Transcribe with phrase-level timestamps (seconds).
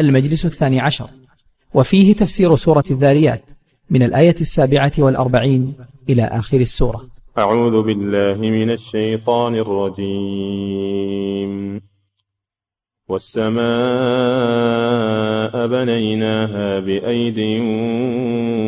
[0.00, 1.06] المجلس الثاني عشر.
[1.74, 3.50] وفيه تفسير سورة الذاريات
[3.90, 5.74] من الآية السابعة والأربعين
[6.08, 7.02] إلى آخر السورة.
[7.38, 11.80] أعوذ بالله من الشيطان الرجيم.
[13.08, 13.60] والسماء
[15.66, 17.38] بنيناها بأيد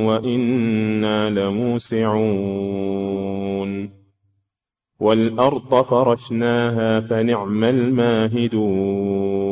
[0.06, 2.42] وإنا لموسعون.
[5.00, 9.51] والأرض فرشناها فنعم الماهدون.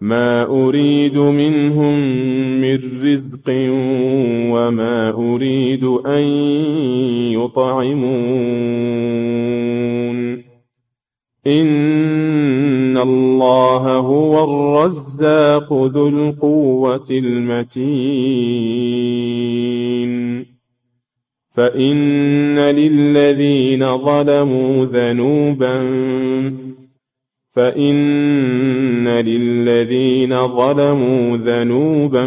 [0.00, 1.98] ما أريد منهم
[2.60, 3.48] من رزق
[4.52, 6.22] وما أريد أن
[7.32, 8.76] يطعمون
[11.46, 18.56] إن الله هو الرزاق ذو القوة المتين
[21.50, 25.80] فإن للذين ظلموا ذنوبا
[27.56, 32.26] فإن للذين ظلموا ذنوبا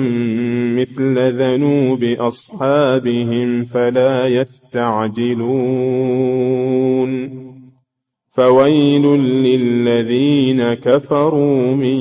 [0.79, 5.50] مثل ذنوب أصحابهم فلا يستعجلون
[8.29, 9.06] فويل
[9.47, 12.00] للذين كفروا من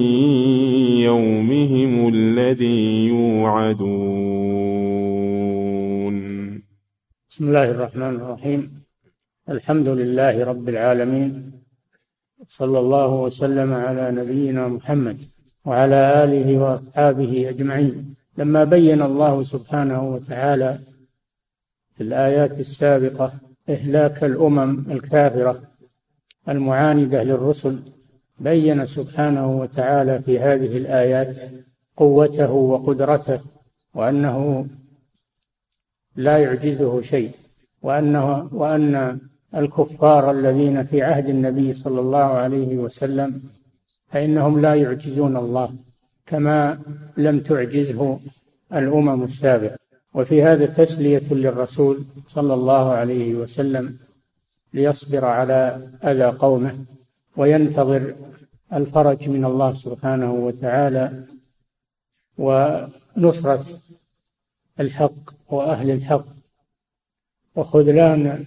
[1.08, 4.28] يومهم الذي يوعدون
[7.30, 8.84] بسم الله الرحمن الرحيم.
[9.48, 11.47] الحمد لله رب العالمين.
[12.48, 15.18] صلى الله وسلم على نبينا محمد
[15.64, 18.14] وعلى آله وأصحابه أجمعين.
[18.38, 20.78] لما بين الله سبحانه وتعالى
[21.96, 23.32] في الآيات السابقة
[23.68, 25.62] إهلاك الأمم الكافرة
[26.48, 27.78] المعاندة للرسل
[28.40, 31.36] بين سبحانه وتعالى في هذه الآيات
[31.96, 33.40] قوته وقدرته
[33.94, 34.66] وأنه
[36.16, 37.30] لا يعجزه شيء
[37.82, 39.20] وأنه وأن
[39.56, 43.42] الكفار الذين في عهد النبي صلى الله عليه وسلم
[44.08, 45.74] فإنهم لا يعجزون الله
[46.26, 46.78] كما
[47.16, 48.20] لم تعجزه
[48.72, 49.78] الأمم السابقة.
[50.14, 53.98] وفي هذا تسلية للرسول صلى الله عليه وسلم
[54.74, 56.78] ليصبر على أذى قومه
[57.36, 58.14] وينتظر
[58.72, 61.24] الفرج من الله سبحانه وتعالى
[62.38, 63.64] ونصرة
[64.80, 66.26] الحق وأهل الحق
[67.56, 68.44] وخذلان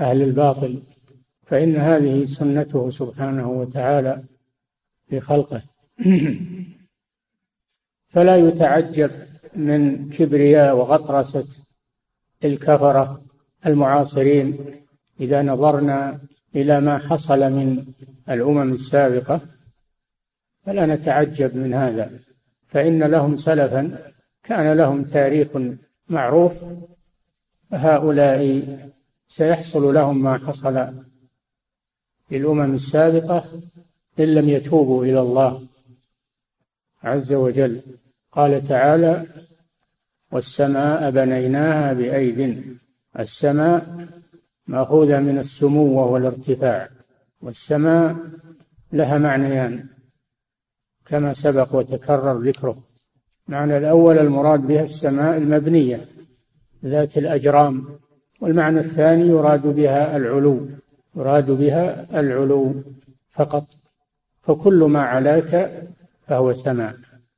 [0.00, 0.82] أهل الباطل
[1.42, 4.22] فإن هذه سنته سبحانه وتعالى
[5.08, 5.62] في خلقه.
[8.12, 9.10] فلا يتعجب
[9.56, 11.64] من كبرياء وغطرسة
[12.44, 13.22] الكفرة
[13.66, 14.56] المعاصرين
[15.20, 16.20] إذا نظرنا
[16.56, 17.84] إلى ما حصل من
[18.30, 19.40] الأمم السابقة
[20.66, 22.10] فلا نتعجب من هذا.
[22.66, 24.12] فإن لهم سلفا
[24.42, 25.48] كان لهم تاريخ
[26.08, 26.64] معروف
[27.72, 28.62] هؤلاء
[29.30, 30.86] سيحصل لهم ما حصل
[32.30, 33.44] للأمم السابقة
[34.20, 35.62] إن لم يتوبوا إلى الله
[37.02, 37.82] عز وجل.
[38.32, 39.26] قال تعالى
[40.32, 42.64] والسماء بنيناها بأيد
[43.18, 44.08] السماء
[44.66, 46.88] مأخوذة من السمو وهو الارتفاع
[47.40, 48.16] والسماء
[48.92, 49.88] لها معنيان
[51.06, 52.82] كما سبق وتكرر ذكره.
[53.48, 56.08] المعنى الأول المراد بها السماء المبنية
[56.84, 58.00] ذات الأجرام.
[58.40, 60.68] والمعنى الثاني يراد بها العلو
[61.16, 62.74] يراد بها العلو
[63.30, 63.66] فقط.
[64.42, 65.82] فكل ما علاك
[66.26, 66.94] فهو سماء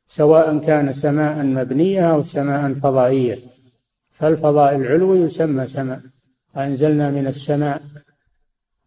[0.06, 3.38] سواء كان سماء مبنية أو سماء فضائية.
[4.10, 6.00] فالفضاء العلوي يسمى سماء.
[6.56, 7.82] وأنزلنا من السماء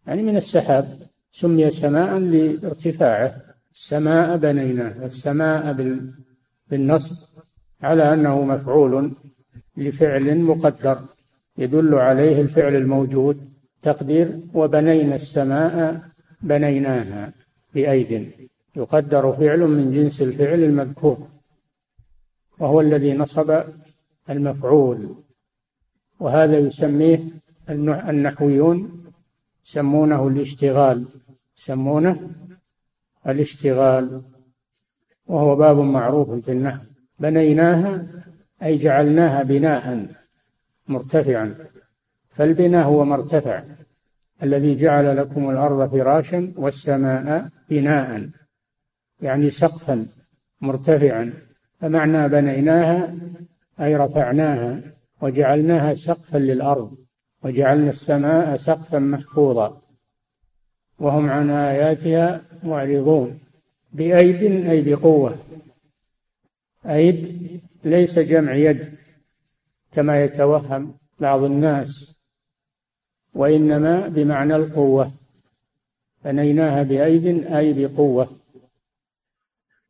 [0.06, 0.88] يعني من السحاب
[1.32, 3.34] سمي سماء لارتفاعه.
[3.74, 5.76] السماء بنيناه السماء
[6.70, 7.40] بالنصب
[7.82, 9.12] على أنه مفعول
[9.76, 10.98] لفعل مقدر.
[11.58, 13.40] يدل عليه الفعل الموجود
[13.82, 16.00] تقدير وبنينا السماء
[16.42, 17.32] بنيناها
[17.74, 18.32] بأيد.
[18.76, 21.28] يقدر فعل من جنس الفعل المذكور
[22.58, 23.62] وهو الذي نصب
[24.30, 25.14] المفعول.
[26.20, 27.20] وهذا يسميه
[28.08, 29.04] النحويون
[29.66, 31.04] يسمونه الاشتغال.
[31.58, 32.30] يسمونه
[33.26, 34.22] الاشتغال.
[35.26, 36.84] وهو باب معروف في النحو.
[37.18, 38.06] بنيناها
[38.62, 40.15] أي جعلناها بناء.
[40.88, 41.54] مرتفعا.
[42.30, 43.62] فالبناء هو مرتفع
[44.42, 48.28] الذي جعل لكم الأرض فراشا والسماء بناء
[49.20, 50.06] يعني سقفا
[50.60, 51.32] مرتفعا.
[51.80, 53.14] فمعنى بنيناها
[53.80, 54.80] أي رفعناها
[55.20, 56.96] وجعلناها سقفا للأرض
[57.42, 59.82] وجعلنا السماء سقفا محفوظا.
[60.98, 63.38] وهم عن آياتها معرضون
[63.92, 65.36] بأيد أي بقوة.
[66.86, 67.36] أيد
[67.84, 68.92] ليس جمع يد.
[69.96, 72.20] كما يتوهم بعض الناس
[73.34, 75.10] وإنما بمعنى القوة
[76.24, 78.28] بنيناها بأيد أي بقوة.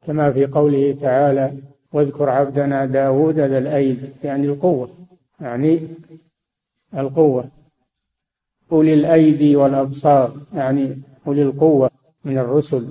[0.06, 1.52] كما في قوله تعالى
[1.92, 4.12] واذكر عبدنا داود ذا الأيد.
[4.24, 4.90] يعني القوة
[5.40, 5.88] يعني
[6.94, 7.50] القوة.
[8.72, 11.90] أولي الأيدي والأبصار يعني أولي القوة
[12.24, 12.88] من الرسل.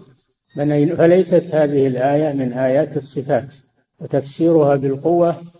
[0.97, 3.55] فليست هذه الآية من آيات الصفات
[3.99, 5.54] وتفسيرها بالقوة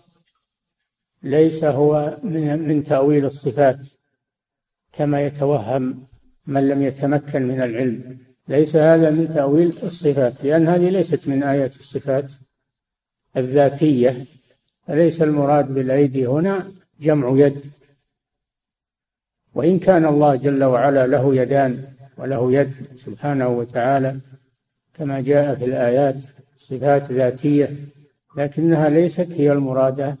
[1.26, 3.86] ليس هو من, من تأويل الصفات
[4.92, 6.06] كما يتوهم
[6.46, 8.18] من لم يتمكن من العلم.
[8.48, 12.32] ليس هذا من تأويل الصفات لأن هذه ليست من آيات الصفات
[13.36, 14.24] الذاتية
[14.86, 17.66] فليس المراد بالأيدي هنا جمع يد.
[19.54, 21.84] وإن كان الله جل وعلا له يدان
[22.18, 24.20] وله يد سبحانه وتعالى
[24.94, 26.16] كما جاء في الآيات
[26.56, 27.76] صفات ذاتية
[28.36, 30.16] لكنها ليست هي المرادة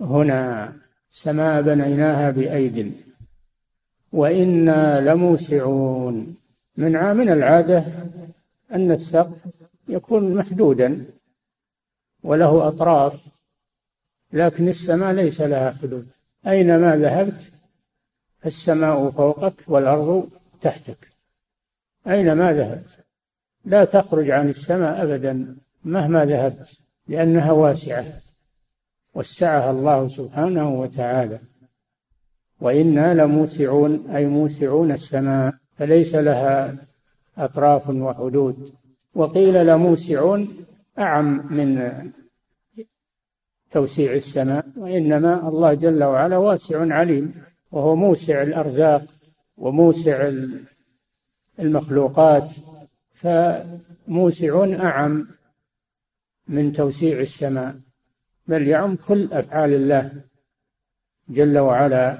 [0.00, 0.72] هنا
[1.08, 2.92] سماء بنيناها بأيد.
[4.12, 6.36] وإنا لموسعون.
[6.76, 7.84] من من العادة
[8.72, 9.44] أن السقف
[9.88, 11.04] يكون محدودا
[12.22, 13.26] وله أطراف
[14.32, 16.06] لكن السماء ليس لها حدود.
[16.46, 17.52] أينما ذهبت؟
[18.46, 20.28] السماء فوقك والأرض
[20.60, 21.08] تحتك.
[22.08, 22.98] أينما ذهبت؟
[23.64, 28.23] لا تخرج عن السماء أبدا مهما ذهبت لأنها واسعة.
[29.14, 31.38] وسعها الله سبحانه وتعالى.
[32.60, 36.76] وإنا لموسعون أي موسعون السماء فليس لها
[37.38, 38.70] أطراف وحدود.
[39.14, 40.48] وقيل لموسعون
[40.98, 41.92] أعم من
[43.70, 47.34] توسيع السماء وإنما الله جل وعلا واسع عليم
[47.72, 49.02] وهو موسع الأرزاق
[49.56, 50.32] وموسع
[51.58, 52.52] المخلوقات.
[53.12, 55.28] فموسع أعم
[56.48, 57.74] من توسيع السماء.
[58.46, 60.12] بل يعم كل أفعال الله
[61.28, 62.18] جل وعلا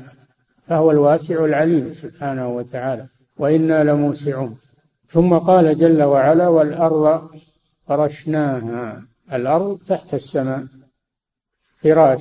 [0.66, 4.58] فهو الواسع العليم سبحانه وتعالى وإنا لموسعون.
[5.06, 7.30] ثم قال جل وعلا والأرض
[7.86, 10.66] فرشناها الأرض تحت السماء
[11.76, 12.20] فراش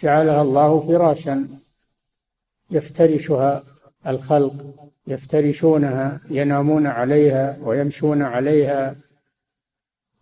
[0.00, 1.48] جعلها الله فراشا
[2.70, 3.62] يفترشها
[4.06, 8.96] الخلق يفترشونها ينامون عليها ويمشون عليها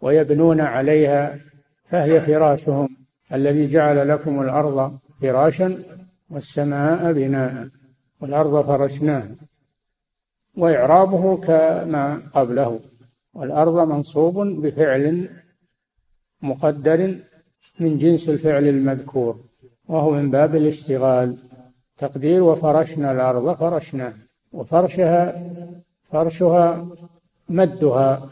[0.00, 1.38] ويبنون عليها
[1.84, 2.88] فهي فراشهم
[3.32, 5.78] الذي جعل لكم الأرض فراشا
[6.30, 7.68] والسماء بناء
[8.20, 9.34] والأرض فرشناها
[10.56, 12.80] وإعرابه كما قبله
[13.34, 15.28] والأرض منصوب بفعل
[16.42, 17.18] مقدر
[17.80, 19.40] من جنس الفعل المذكور
[19.88, 21.36] وهو من باب الاشتغال
[21.98, 24.12] تقدير وفرشنا الأرض فرشنا
[24.52, 25.50] وفرشها
[26.10, 26.86] فرشها
[27.48, 28.30] مدها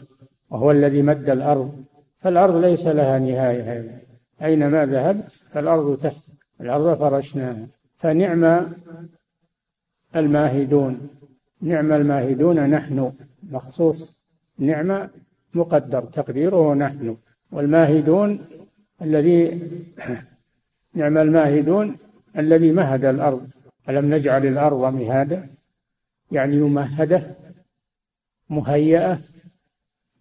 [0.49, 1.83] وهو الذي مد الأرض
[2.23, 4.01] فالأرض ليس لها نهاية
[4.43, 6.29] أينما ذهبت فالأرض تحت.
[6.61, 7.67] الأرض فرشناها.
[7.95, 8.73] فنعم
[10.15, 11.09] الماهدون.
[11.61, 13.13] نعم الماهدون نحن.
[13.43, 14.23] مخصوص
[14.57, 15.09] نعم
[15.53, 17.17] مقدر تقديره نحن.
[17.51, 18.45] والماهدون
[19.01, 19.61] الذي
[20.99, 21.97] نعم الماهدون
[22.37, 23.47] الذي مهد الأرض.
[23.89, 25.49] ألم نجعل الأرض مهادا
[26.31, 27.35] يعني ممهدة
[28.49, 29.19] مهيئة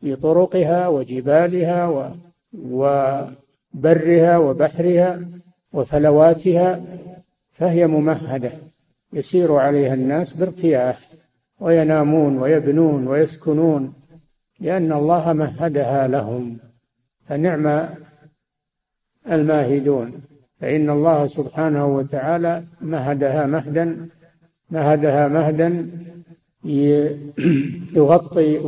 [0.02, 2.10] بطرقها وجبالها و
[2.54, 5.20] وبرها وبحرها
[5.72, 6.80] وفلواتها
[7.52, 8.52] فهي ممهدة.
[9.12, 10.98] يسير عليها الناس بارتياح
[11.60, 13.92] وينامون ويبنون ويسكنون
[14.60, 16.58] لأن الله مهدها لهم.
[17.28, 17.88] فنعم
[19.32, 20.12] الماهدون.
[20.60, 24.08] فإن الله سبحانه وتعالى مهدها مهدا
[24.70, 25.90] مهدها مهدا
[27.94, 28.58] يغطي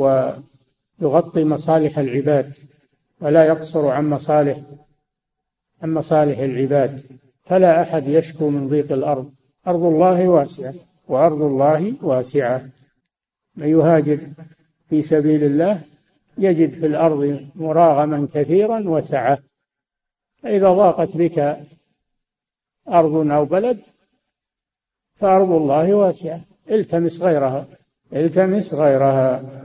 [1.04, 2.52] ويغطي مصالح العباد
[3.20, 4.58] ولا يقصر عن مصالح
[5.82, 7.02] عن مصالح العباد.
[7.42, 9.32] فلا أحد يشكو من ضيق الأرض.
[9.66, 10.74] أرض الله واسعة
[11.08, 12.68] وأرض الله واسعة.
[13.56, 14.18] من يهاجر
[14.88, 15.80] في سبيل الله
[16.38, 19.38] يجد في الأرض مراغما كثيرا وسعة.
[20.42, 21.58] فإذا ضاقت بك
[22.88, 23.78] أرض أو بلد
[25.14, 26.40] فأرض الله واسعة.
[26.70, 27.66] التمس غيرها
[28.12, 29.63] التمس غيرها.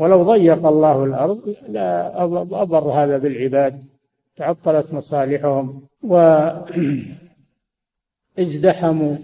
[0.00, 2.22] ولو ضيق الله الأرض لا
[2.62, 3.84] أضر هذا بالعباد
[4.36, 5.82] تعطلت مصالحهم
[8.38, 9.16] وازدحموا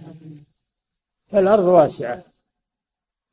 [1.31, 2.23] فالأرض واسعة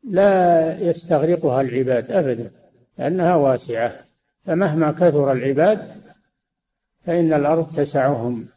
[0.03, 2.51] لا يستغرقها العباد أبدا
[2.97, 3.93] لأنها واسعة.
[4.45, 6.01] فمهما كثر العباد
[7.01, 8.47] فإن الأرض تسعهم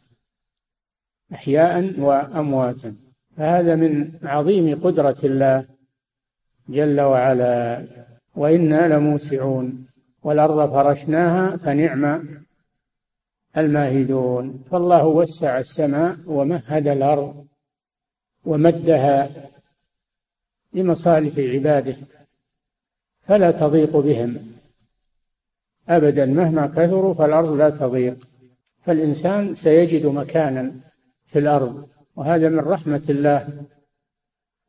[1.33, 2.95] أحياء وأمواتا.
[3.37, 5.65] فهذا من عظيم قدرة الله
[6.69, 7.87] جل وعلا.
[8.37, 9.87] وإنا لموسعون
[10.23, 12.27] والأرض فرشناها فنعم
[13.57, 14.63] الماهدون.
[14.71, 17.45] فالله وسع السماء ومهد الأرض
[18.45, 19.29] ومدها
[20.73, 21.95] لمصالح عباده
[23.21, 24.37] فلا تضيق بهم
[25.89, 26.25] أبدا.
[26.25, 28.17] مهما كثروا فالأرض لا تضيق
[28.83, 30.71] فالإنسان سيجد مكانا
[31.25, 33.65] في الأرض وهذا من رحمة الله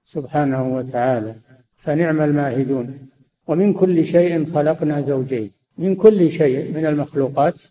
[0.04, 1.34] سبحانه وتعالى.
[1.76, 3.08] فنعم الماهدون.
[3.48, 5.50] ومن كل شيء خلقنا زوجين.
[5.78, 7.62] من كل شيء من المخلوقات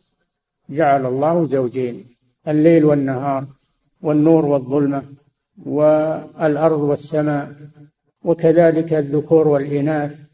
[0.69, 2.05] جعل الله زوجين.
[2.47, 3.45] الليل والنهار
[4.01, 5.03] والنور والظلمة
[5.65, 7.51] والأرض والسماء
[8.23, 10.27] وكذلك الذكور والإناث.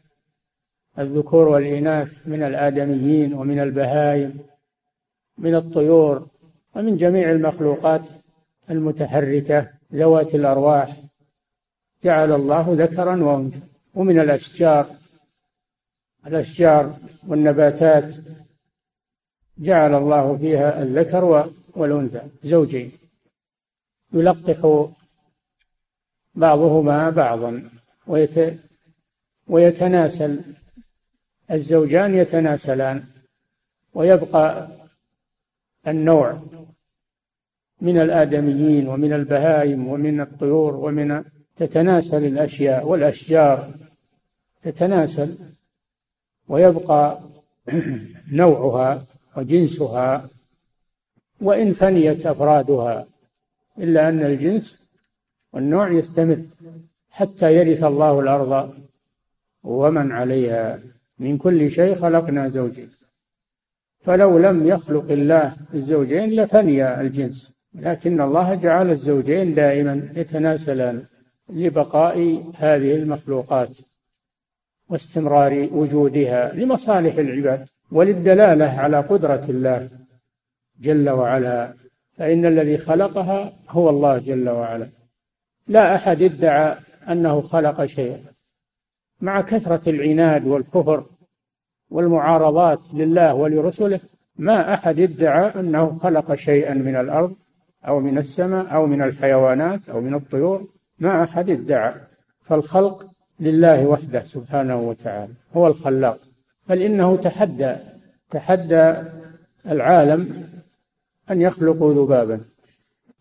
[0.98, 4.32] الذكور والإناث من الآدميين ومن البهائم
[5.38, 6.26] من الطيور
[6.74, 8.06] ومن جميع المخلوقات
[8.70, 10.96] المتحركة ذوات الأرواح.
[12.04, 13.60] جعل الله ذكرا وأنثى.
[13.94, 14.86] ومن الأشجار
[16.26, 18.14] الأشجار والنباتات
[19.58, 22.92] جعل الله فيها الذكر والأنثى زوجين.
[24.12, 24.88] يلقح
[26.34, 27.70] بعضهما بعضا.
[29.46, 30.40] ويتناسل.
[31.50, 33.04] الزوجان يتناسلان.
[33.94, 34.68] ويبقى
[35.88, 36.42] النوع
[37.80, 41.24] من الآدميين ومن البهائم ومن الطيور ومن
[41.56, 43.74] تتناسل الأشياء والأشجار.
[44.62, 45.53] تتناسل.
[46.48, 47.20] ويبقى
[48.32, 49.04] نوعها
[49.36, 50.28] وجنسها
[51.40, 53.06] وإن فنيت أفرادها
[53.78, 54.88] إلا أن الجنس
[55.52, 56.38] والنوع يستمر
[57.10, 58.74] حتى يرث الله الأرض
[59.62, 60.78] ومن عليها.
[61.18, 62.90] من كل شيء خلقنا زوجين.
[64.00, 71.04] فلو لم يخلق الله الزوجين لفني الجنس لكن الله جعل الزوجين دائما يتناسلان
[71.48, 73.78] لبقاء هذه المخلوقات.
[74.88, 79.88] واستمرار وجودها لمصالح العباد وللدلالة على قدرة الله
[80.80, 81.74] جل وعلا.
[82.16, 84.88] فإن الذي خلقها هو الله جل وعلا.
[85.68, 86.76] لا أحد ادعى
[87.08, 88.20] أنه خلق شيئا.
[89.20, 91.04] مع كثرة العناد والكفر
[91.90, 94.00] والمعارضات لله ولرسله
[94.36, 97.36] ما أحد ادعى أنه خلق شيئا من الأرض
[97.88, 100.68] أو من السماء أو من الحيوانات أو من الطيور.
[100.98, 101.94] ما أحد ادعى.
[102.40, 106.18] فالخلق لله وحده سبحانه وتعالى هو الخلاق.
[106.68, 107.76] بل إنه تحدى
[108.30, 108.94] تحدى
[109.66, 110.48] العالم
[111.30, 112.40] أن يخلقوا ذبابا.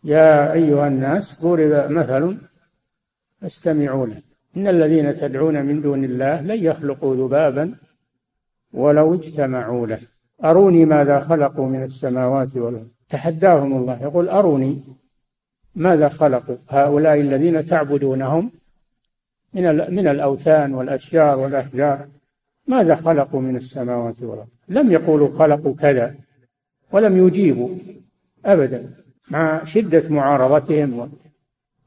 [0.04, 2.38] يا أيها الناس ضرب مثل
[3.42, 4.22] فاستمعوا له.
[4.58, 7.76] إن الذين تدعون من دون الله لن يخلقوا ذبابا
[8.74, 10.00] ولو اجتمعوا له.
[10.44, 14.04] أروني ماذا خلقوا من السماوات والأرض؟ تحداهم الله.
[14.04, 14.84] يقول أروني
[15.76, 18.52] ماذا خلقوا هؤلاء الذين تعبدونهم؟
[19.54, 22.08] من من الأوثان والأشجار والأحجار
[22.68, 26.16] ماذا خلقوا من السماوات والأرض؟ لم يقولوا خلقوا كذا
[26.92, 27.70] ولم يجيبوا
[28.46, 28.90] أبدا
[29.32, 31.12] مع شدة معارضتهم.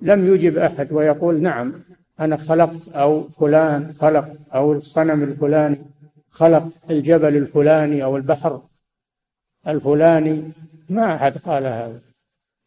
[0.00, 1.84] لم يجب أحد ويقول نعم
[2.20, 5.78] أنا خلقت أو فلان خلق أو الصنم الفلاني
[6.28, 8.62] خلق الجبل الفلاني أو البحر
[9.68, 10.52] الفلاني.
[10.88, 12.00] ما أحد قال هذا.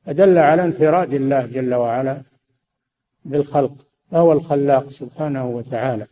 [0.05, 2.21] فدل على انفراد الله جل وعلا
[3.25, 3.88] بالخلق.
[4.11, 6.07] فهو الخلاق سبحانه وتعالى.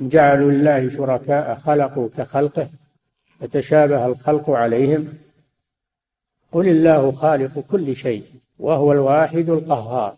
[0.00, 2.70] جعلوا لله شركاء خلقوا كخلقه
[3.40, 5.18] فتشابه الخلق عليهم.
[6.52, 8.24] قل الله خالق كل شيء
[8.58, 10.16] وهو الواحد القهار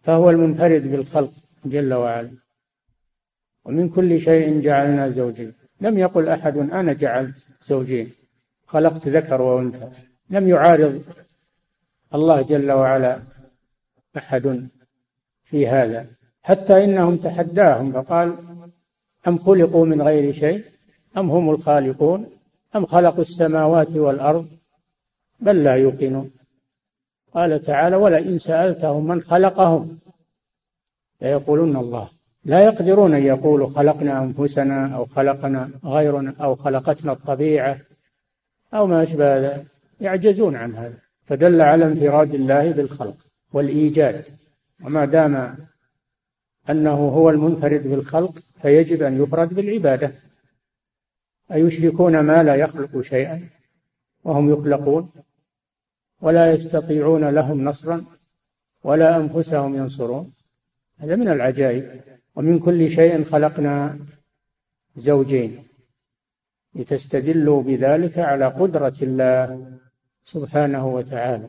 [0.00, 1.32] فهو المنفرد بالخلق
[1.64, 2.30] جل وعلا.
[3.64, 5.54] ومن كل شيء جعلنا زوجين.
[5.80, 8.12] لم يقل أحد أنا جعلت زوجين
[8.66, 9.90] خلقت ذكر وأنثى.
[10.30, 11.02] لم يعارض
[12.14, 13.22] الله جل وعلا
[14.16, 14.68] أحد
[15.52, 16.06] في هذا
[16.42, 18.36] حتى إنهم تحداهم فقال
[19.28, 20.64] أم خلقوا من غير شيء؟
[21.16, 22.26] أم هم الخالقون؟
[22.76, 24.46] أم خلقوا السماوات والأرض؟
[25.40, 26.30] بل لا يوقنون.
[27.34, 29.98] قال تعالى ولئن سألتهم من خلقهم
[31.22, 32.08] ليقولون الله.
[32.44, 37.78] لا يقدرون أن يقولوا خلقنا أنفسنا أو خلقنا غيرنا أو خلقتنا الطبيعة
[38.74, 39.66] أو ما أشبه ذلك.
[40.00, 40.98] يعجزون عن هذا.
[41.24, 43.16] فدل على انفراد الله بالخلق
[43.52, 44.28] والإيجاد.
[44.84, 45.56] وما دام
[46.70, 50.12] أنه هو المنفرد بالخلق فيجب أن يفرد بالعبادة.
[51.52, 53.48] أيشركون ما لا يخلق شيئا
[54.24, 55.12] وهم يخلقون
[56.20, 58.04] ولا يستطيعون لهم نصرا
[58.84, 60.32] ولا أنفسهم ينصرون.
[60.98, 62.00] هذا من العجائب.
[62.34, 63.98] ومن كل شيء خلقنا
[64.96, 65.64] زوجين
[66.74, 69.72] لتستدلوا بذلك على قدرة الله
[70.24, 71.48] سبحانه وتعالى.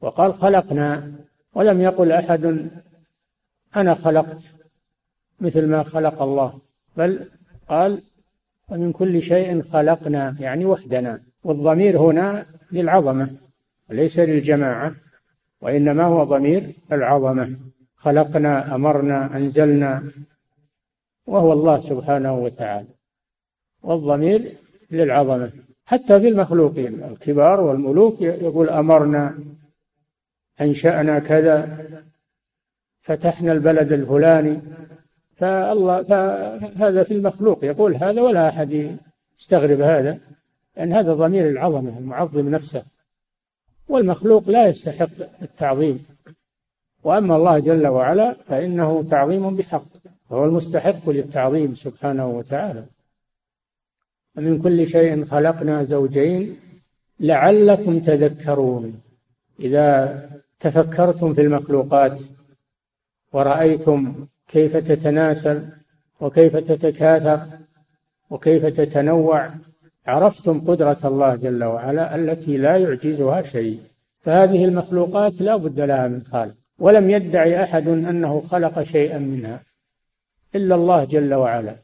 [0.00, 1.12] وقال خلقنا
[1.54, 2.70] ولم يقل أحد
[3.76, 4.52] أنا خلقت
[5.40, 6.60] مثل ما خلق الله
[6.96, 7.28] بل
[7.68, 8.02] قال
[8.68, 13.30] ومن كل شيء خلقنا يعني وحدنا والضمير هنا للعظمة
[13.90, 14.94] ليس للجماعة
[15.60, 17.56] وإنما هو ضمير العظمة
[17.96, 20.02] خلقنا أمرنا أنزلنا
[21.26, 22.88] وهو الله سبحانه وتعالى
[23.82, 24.52] والضمير
[24.90, 25.50] للعظمة.
[25.84, 29.38] حتى في المخلوقين الكبار والملوك يقول أمرنا
[30.60, 31.86] أنشأنا كذا
[33.00, 34.60] فتحنا البلد الفلاني
[35.36, 38.98] فالله فهذا في المخلوق يقول هذا ولا أحد
[39.38, 40.18] يستغرب هذا
[40.76, 42.84] لأن هذا ضمير العظمة المعظم نفسه.
[43.88, 46.06] والمخلوق لا يستحق التعظيم.
[47.04, 49.84] وأما الله جل وعلا فإنه تعظيم بحق
[50.32, 52.84] هو المستحق للتعظيم سبحانه وتعالى.
[54.36, 56.56] ومن كل شيء خلقنا زوجين
[57.20, 59.00] لعلكم تذكرون.
[59.60, 62.22] إذا تفكرتم في المخلوقات
[63.32, 65.68] ورأيتم كيف تتناسل
[66.20, 67.46] وكيف تتكاثر
[68.30, 69.50] وكيف تتنوع
[70.06, 73.80] عرفتم قدرة الله جل وعلا التي لا يعجزها شيء.
[74.20, 79.60] فهذه المخلوقات لا بد لها من خالق ولم يدعي أحد أنه خلق شيئا منها
[80.54, 81.76] إلا الله جل وعلا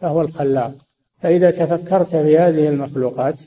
[0.00, 0.74] فهو الخلاق.
[1.18, 3.40] فإذا تفكرت في هذه المخلوقات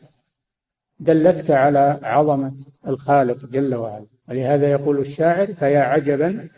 [1.00, 2.54] دلتك على عظمة
[2.88, 4.13] الخالق جل وعلا.
[4.30, 6.50] ولهذا يقول الشاعر فيا عجبا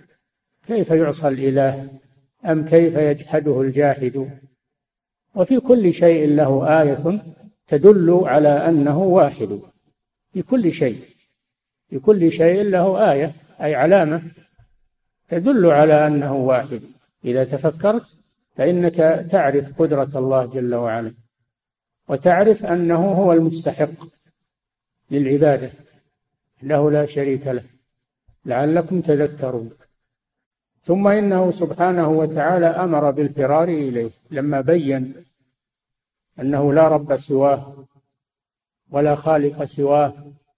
[0.67, 1.89] كيف يعصى الإله؟
[2.45, 4.29] أم كيف يجحده الجاحد
[5.35, 7.21] وفي كل شيء له آية
[7.67, 9.59] تدل على أنه واحد.
[10.33, 10.99] في كل شيء
[11.89, 14.21] في كل شيء له آية أي علامة
[15.27, 16.81] تدل على أنه واحد.
[17.25, 18.17] إذا تفكرت
[18.55, 18.95] فإنك
[19.31, 21.13] تعرف قدرة الله جل وعلا
[22.09, 24.05] وتعرف أنه هو المستحق
[25.11, 25.71] للعبادة.
[26.63, 27.63] له لا شريك له.
[28.45, 29.71] لعلكم تذكرون.
[30.81, 35.13] ثم إنه سبحانه وتعالى أمر بالفرار إليه لما بين
[36.39, 37.85] أنه لا رب سواه
[38.91, 40.13] ولا خالق سواه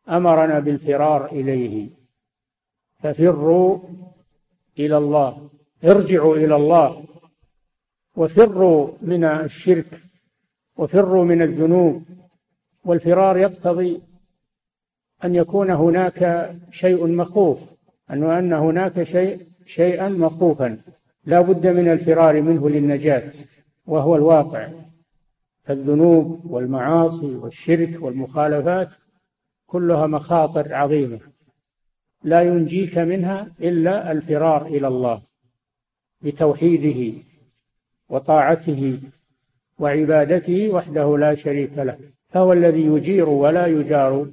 [0.10, 1.90] أمرنا بالفرار إليه.
[3.00, 3.80] ففروا
[4.80, 5.50] إلى الله
[5.84, 7.06] ارجعوا إلى الله.
[8.16, 10.02] وفروا من الشرك
[10.78, 12.04] وفروا من الذنوب.
[12.86, 14.02] والفرار يقتضي
[15.24, 17.78] أن يكون هناك شيء مخوف
[18.12, 20.78] أن أن هناك شيء شيئا مخوفا.
[21.26, 23.32] لا بد من الفرار منه للنجاة
[23.86, 24.68] وهو الواقع.
[25.64, 28.94] فالذنوب والمعاصي والشرك والمخالفات
[29.66, 31.20] كلها مخاطر عظيمة.
[32.24, 35.22] لا ينجيك منها إلا الفرار إلى الله
[36.22, 37.14] بتوحيده
[38.10, 39.00] وطاعته
[39.80, 41.98] وعبادته وحده لا شريك له.
[42.30, 44.28] فهو الذي يجير ولا يجار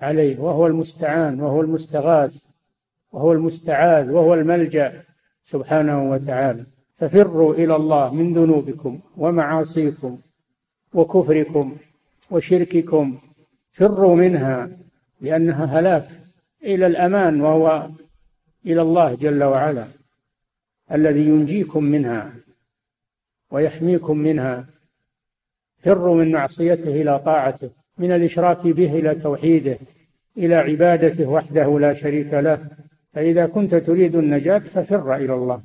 [0.00, 2.44] عليه وهو المستعان وهو المستغاث
[3.12, 5.02] وهو المستعاذ وهو الملجأ
[5.44, 6.64] سبحانه وتعالى.
[6.96, 10.18] ففروا إلى الله من ذنوبكم ومعاصيكم
[10.94, 11.76] وكفركم
[12.30, 13.18] وشرككم.
[13.72, 14.70] فروا منها
[15.20, 16.08] لأنها هلاك
[16.62, 17.88] إلى الأمان وهو
[18.66, 19.86] إلى الله جل وعلا
[20.92, 22.32] الذي ينجيكم منها
[23.50, 24.66] ويحميكم منها.
[25.78, 27.70] فروا من معصيته إلى طاعته.
[27.98, 29.78] من الإشراك به إلى توحيده
[30.36, 32.68] إلى عبادته وحده لا شريك له
[33.12, 35.62] فإذا كنت تريد النجاة ففر إلى الله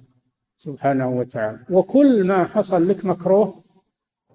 [0.58, 1.60] سبحانه وتعالى.
[1.70, 3.64] وكل ما حصل لك مكروه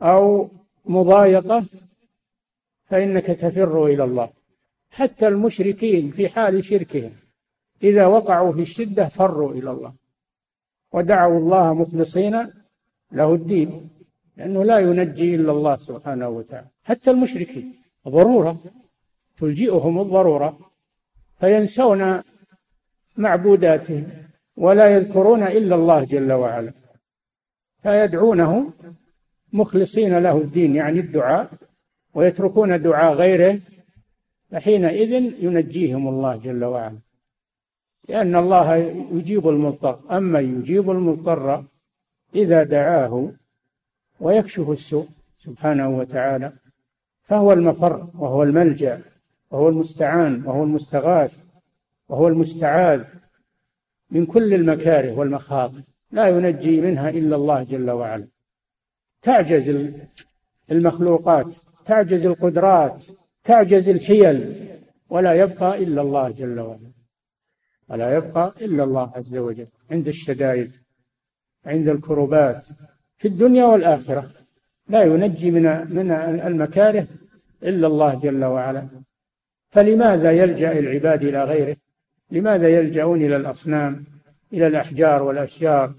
[0.02, 0.48] أو
[0.84, 1.64] مضايقة
[2.84, 4.30] فإنك تفر إلى الله.
[4.90, 7.12] حتى المشركين في حال شركهم
[7.82, 9.92] إذا وقعوا في الشدة فروا إلى الله.
[10.92, 12.50] ودعوا الله مخلصين
[13.12, 13.88] له الدين
[14.36, 16.66] لأنه لا ينجي إلا الله سبحانه وتعالى.
[16.84, 17.85] حتى المشركين.
[18.08, 18.58] ضرورة
[19.36, 20.58] تلجئهم الضرورة
[21.40, 22.22] فينسون
[23.16, 24.08] معبوداتهم
[24.56, 26.72] ولا يذكرون إلا الله جل وعلا
[27.82, 28.72] فيدعونه
[29.52, 31.50] مخلصين له الدين يعني الدعاء
[32.14, 33.60] ويتركون دعاء غيره
[34.50, 35.12] فحينئذ
[35.44, 36.98] ينجيهم الله جل وعلا.
[38.08, 38.74] لأن الله
[39.12, 41.64] يجيب المضطر أما يجيب المضطر
[42.34, 43.32] إذا دعاه
[44.20, 45.06] ويكشف السوء
[45.38, 46.52] سبحانه وتعالى
[47.26, 49.02] فهو المفر وهو الملجأ
[49.50, 51.44] وهو المستعان وهو المستغاث
[52.08, 53.04] وهو المستعاذ
[54.10, 55.80] من كل المكاره والمخاطر.
[56.10, 58.28] لا ينجي منها إلا الله جل وعلا.
[59.22, 59.92] تعجز
[60.70, 63.04] المخلوقات تعجز القدرات
[63.44, 64.68] تعجز الحيل
[65.10, 66.92] ولا يبقى إلا الله جل وعلا.
[67.88, 69.66] ولا يبقى إلا الله عز وجل.
[69.90, 70.72] عند الشدائد
[71.66, 72.66] عند الكربات
[73.16, 74.30] في الدنيا والآخرة.
[74.88, 76.10] لا ينجي من من
[76.46, 77.06] المكاره
[77.62, 78.88] إلا الله جل وعلا.
[79.68, 81.76] فلماذا يلجأ العباد إلى غيره؟
[82.30, 84.04] لماذا يلجأون إلى الأصنام
[84.52, 85.94] إلى الأحجار والأشجار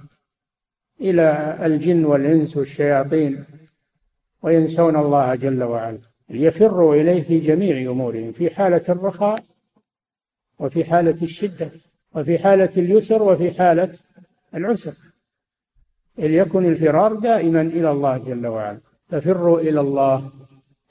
[1.01, 3.45] إلى الجن والإنس والشياطين؟
[4.41, 5.99] وينسون الله جل وعلا.
[6.29, 9.43] ليفروا إليه في جميع أمورهم في حالة الرخاء
[10.59, 11.71] وفي حالة الشدة
[12.15, 13.89] وفي حالة اليسر وفي حالة
[14.55, 15.06] العسر.
[16.17, 18.79] ليكن الفرار دائما إلى الله جل وعلا.
[19.07, 20.29] ففروا إلى الله.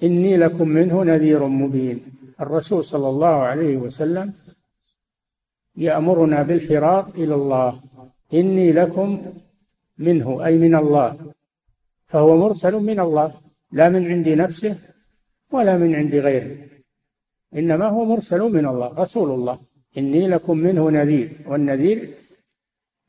[0.02, 2.00] إني لكم منه نذير مبين.
[2.40, 4.32] الرسول صلى الله عليه وسلم
[5.76, 7.80] يأمرنا بالفرار إلى الله.
[8.34, 9.32] إني لكم
[9.98, 11.16] منه أي من الله.
[12.06, 13.34] فهو مرسل من الله.
[13.72, 14.78] لا من عند نفسه
[15.52, 16.56] ولا من عند غيره.
[17.56, 19.58] إنما هو مرسل من الله رسول الله.
[19.98, 21.28] إني لكم منه نذير.
[21.46, 22.10] والنذير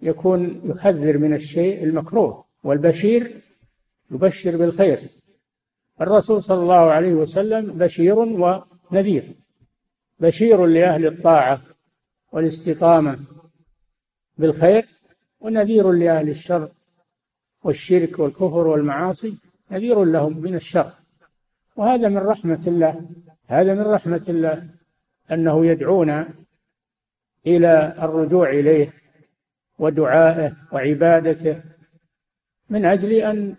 [0.02, 3.32] يكون يحذر من الشيء المكروه والبشير
[4.12, 5.00] يبشر بالخير.
[6.02, 9.36] الرسول صلى الله عليه وسلم بشير ونذير
[10.20, 11.62] بشير لأهل الطاعة
[12.32, 13.20] والاستقامة
[14.38, 14.86] بالخير
[15.40, 16.70] ونذير لأهل الشر
[17.64, 19.38] والشرك والكفر والمعاصي
[19.72, 20.92] نذير لهم من الشر.
[21.76, 23.02] وهذا من رحمة الله
[23.48, 24.64] هذا من رحمة الله
[25.32, 26.30] أنه يدعونا
[27.48, 28.94] إلى الرجوع إليه
[29.80, 31.62] ودعائه وعبادته
[32.70, 33.56] من أجل أن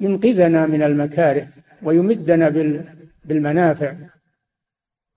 [0.00, 1.48] ينقذنا من المكاره
[1.82, 2.48] ويمدنا
[3.24, 3.94] بالمنافع.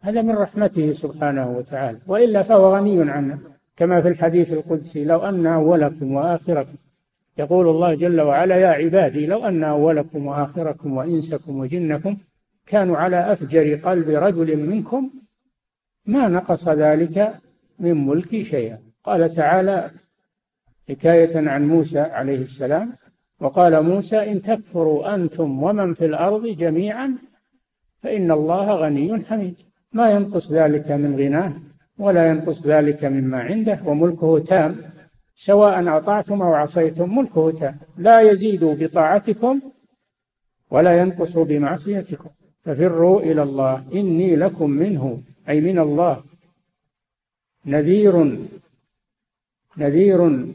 [0.02, 2.00] هذا من رحمته سبحانه وتعالى.
[2.08, 3.40] وإلا فهو غني عنا
[3.76, 6.76] كما في الحديث القدسي لو أن أولكم وآخركم.
[7.38, 12.18] يقول الله جل وعلا يا عبادي لو أن أولكم وآخركم وإنسكم وجنكم
[12.66, 15.12] كانوا على أفجر قلب رجل منكم
[16.06, 17.34] ما نقص ذلك
[17.80, 18.80] من ملكي شيئا.
[19.04, 19.92] قال تعالى
[20.90, 22.94] حكاية عن موسى عليه السلام
[23.40, 27.18] وقال موسى إن تكفروا أنتم ومن في الأرض جميعا
[28.04, 29.56] فإن الله غني حميد.
[29.94, 31.54] ما ينقص ذلك من غناه
[31.98, 34.76] ولا ينقص ذلك مما عنده وملكه تام.
[35.36, 37.80] سواء أطعتم أو عصيتم ملكه تام.
[37.98, 39.62] لا يزيد بطاعتكم
[40.72, 42.30] ولا ينقص بمعصيتكم.
[42.64, 43.84] ففروا إلى الله.
[43.94, 46.24] إني لكم منه أي من الله
[47.66, 48.40] نذير
[49.78, 50.46] نذير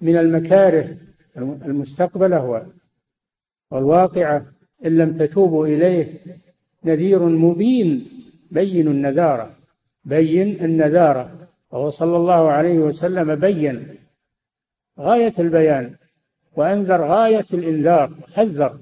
[0.00, 0.96] من المكاره
[1.36, 2.66] المستقبلة
[3.70, 4.46] والواقعة
[4.86, 6.06] إن لم تتوبوا إليه
[6.84, 8.08] نذير مبين
[8.50, 9.50] بين النذارة
[10.04, 13.96] بين النذارة وهو صلى الله عليه وسلم بين
[15.00, 15.94] غاية البيان
[16.56, 18.78] وأنذر غاية الإنذار حذر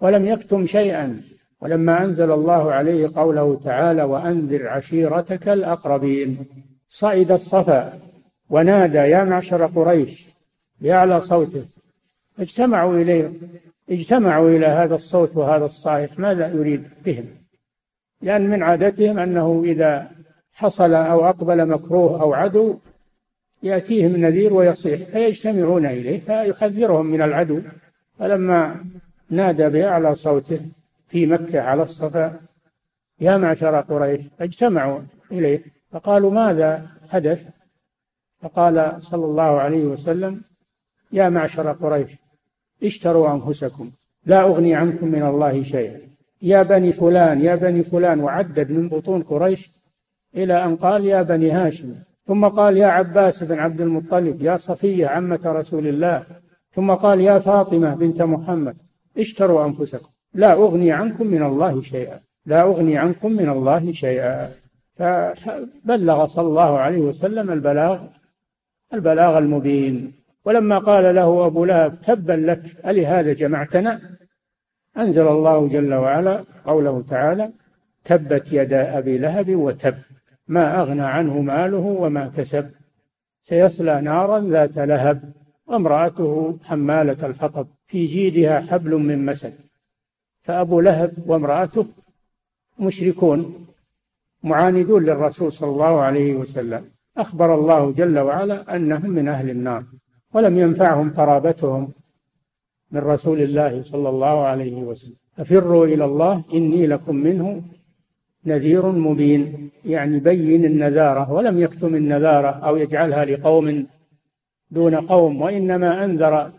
[0.00, 1.22] ولم يكتم شيئا
[1.60, 6.46] ولما أنزل الله عليه قوله تعالى وأنذر عشيرتك الأقربين
[6.88, 8.00] صعد الصفا
[8.50, 10.28] ونادى يا معشر قريش
[10.80, 11.64] بأعلى صوته
[12.38, 13.32] اجتمعوا إليه
[13.90, 17.24] اجتمعوا إلى هذا الصوت وهذا الصائح ماذا يريد بهم؟
[18.22, 20.10] لأن من عادتهم أنه إذا
[20.52, 22.78] حصل أو أقبل مكروه أو عدو
[23.62, 27.60] يأتيهم نذير ويصيح فيجتمعون إليه فيحذرهم من العدو.
[28.18, 28.84] فلما
[29.30, 30.60] نادى بأعلى صوته
[31.08, 32.40] في مكة على الصفا
[33.20, 35.00] يا معشر قريش اجتمعوا
[35.32, 35.62] إليه.
[35.90, 37.53] فقالوا ماذا حدث؟
[38.44, 40.40] فقال صلى الله عليه وسلم
[41.12, 42.10] يا معشر قريش
[42.82, 43.90] اشتروا أنفسكم
[44.26, 46.00] لا أغني عنكم من الله شيئا.
[46.42, 49.70] يا بني فلان يا بني فلان وعدد من بطون قريش.
[50.36, 51.94] إلى أن قال يا بني هاشم.
[52.26, 56.22] ثم قال يا عباس بن عبد المطلب يا صفية عمة رسول الله.
[56.70, 58.76] ثم قال يا فاطمة بنت محمد
[59.18, 62.20] اشتروا أنفسكم لا أغني عنكم من الله شيئا.
[62.46, 64.50] لا أغني عنكم من الله شيئا.
[64.96, 67.98] فبلغ صلى الله عليه وسلم البلاغ
[68.92, 70.12] البلاغ المبين.
[70.44, 74.00] ولما قال له أبو لهب تبا لك ألهذا جمعتنا؟
[74.96, 77.50] أنزل الله جل وعلا قوله تعالى
[78.04, 79.94] تبت يدا أبي لهب وتب
[80.48, 82.70] ما أغنى عنه ماله وما كسب
[83.42, 85.32] سيصلى نارا ذات لهب
[85.66, 89.54] وامرأته حمالة الحطب في جيدها حبل من مسد.
[90.42, 91.86] فأبو لهب وامرأته
[92.78, 93.66] مشركون
[94.42, 96.93] معاندون للرسول صلى الله عليه وسلم.
[97.18, 99.84] أخبر الله جل وعلا أنهم من أهل النار
[100.34, 101.92] ولم ينفعهم قرابتهم
[102.90, 105.16] من رسول الله صلى الله عليه وسلم.
[105.38, 107.62] أفروا إلى الله إني لكم منه
[108.46, 109.70] نذير مبين.
[109.84, 113.86] يعني بين النذارة ولم يكتم النذارة أو يجعلها لقوم
[114.70, 116.52] دون قوم وإنما أنذر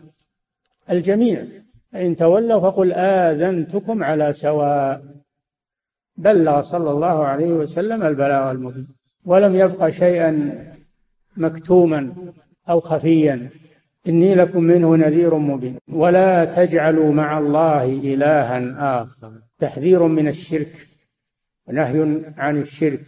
[0.90, 1.44] الجميع.
[1.92, 5.02] فإن تولوا فقل آذنتكم على سواء.
[6.16, 8.95] بلغ صلى الله عليه وسلم البلاغ المبين.
[9.26, 10.64] ولم يبق شيئا
[11.36, 12.12] مكتوما
[12.68, 13.50] أو خفيا.
[14.08, 15.78] إني لكم منه نذير مبين.
[15.88, 19.32] ولا تجعلوا مع الله إلها آخر.
[19.58, 20.86] تحذير من الشرك
[21.66, 23.00] ونهي عن الشرك.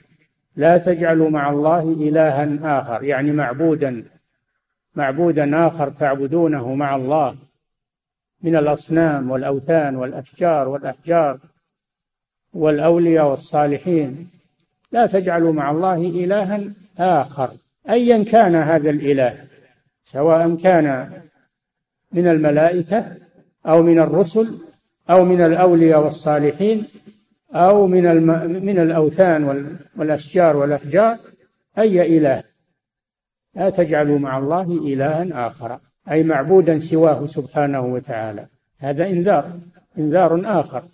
[0.56, 3.04] لا تجعلوا مع الله إلها آخر.
[3.04, 4.04] يعني معبودا.
[4.94, 7.36] معبودا آخر تعبدونه مع الله.
[8.42, 11.38] من الأصنام والأوثان والأشجار والأحجار
[12.52, 14.37] والأولياء والصالحين.
[14.92, 16.60] لا تجعلوا مع الله إلها
[16.98, 17.50] آخر
[17.90, 19.44] أيا كان هذا الإله
[20.02, 21.10] سواء كان
[22.12, 23.16] من الملائكة
[23.66, 24.58] أو من الرسل
[25.10, 26.86] أو من الأولياء والصالحين
[27.54, 28.26] أو من الم...
[28.64, 31.18] من الأوثان والأشجار والأحجار
[31.78, 32.42] أي إله.
[33.54, 35.78] لا تجعلوا مع الله إلها آخر
[36.10, 38.46] أي معبودا سواه سبحانه وتعالى.
[38.78, 39.60] هذا إنذار
[39.98, 40.84] إنذار آخر.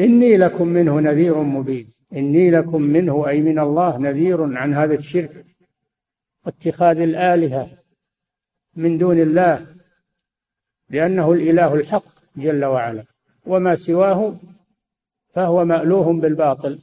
[0.00, 1.92] إني لكم منه نذير مبين.
[2.16, 5.44] إني لكم منه أي من الله نذير عن هذا الشرك
[6.46, 7.68] واتخاذ الآلهة
[8.76, 9.66] من دون الله
[10.90, 12.04] لأنه الإله الحق
[12.36, 13.04] جل وعلا.
[13.46, 14.34] وما سواه
[15.34, 16.78] فهو مألوه بالباطل.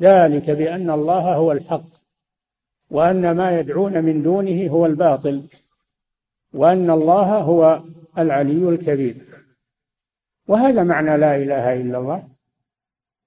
[0.00, 1.88] ذلك بأن الله هو الحق
[2.90, 5.42] وأن ما يدعون من دونه هو الباطل
[6.52, 7.82] وأن الله هو
[8.18, 9.16] العلي الكبير.
[10.48, 12.31] وهذا معنى لا إله إلا الله.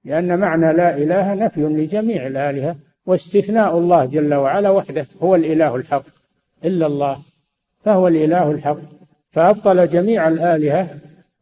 [0.06, 6.04] لأن معنى لا إله نفي لجميع الآلهة واستثناء الله جل وعلا وحده هو الإله الحق
[6.66, 7.20] إلا الله
[7.84, 8.78] فهو الإله الحق
[9.30, 10.90] فأبطل جميع الآلهة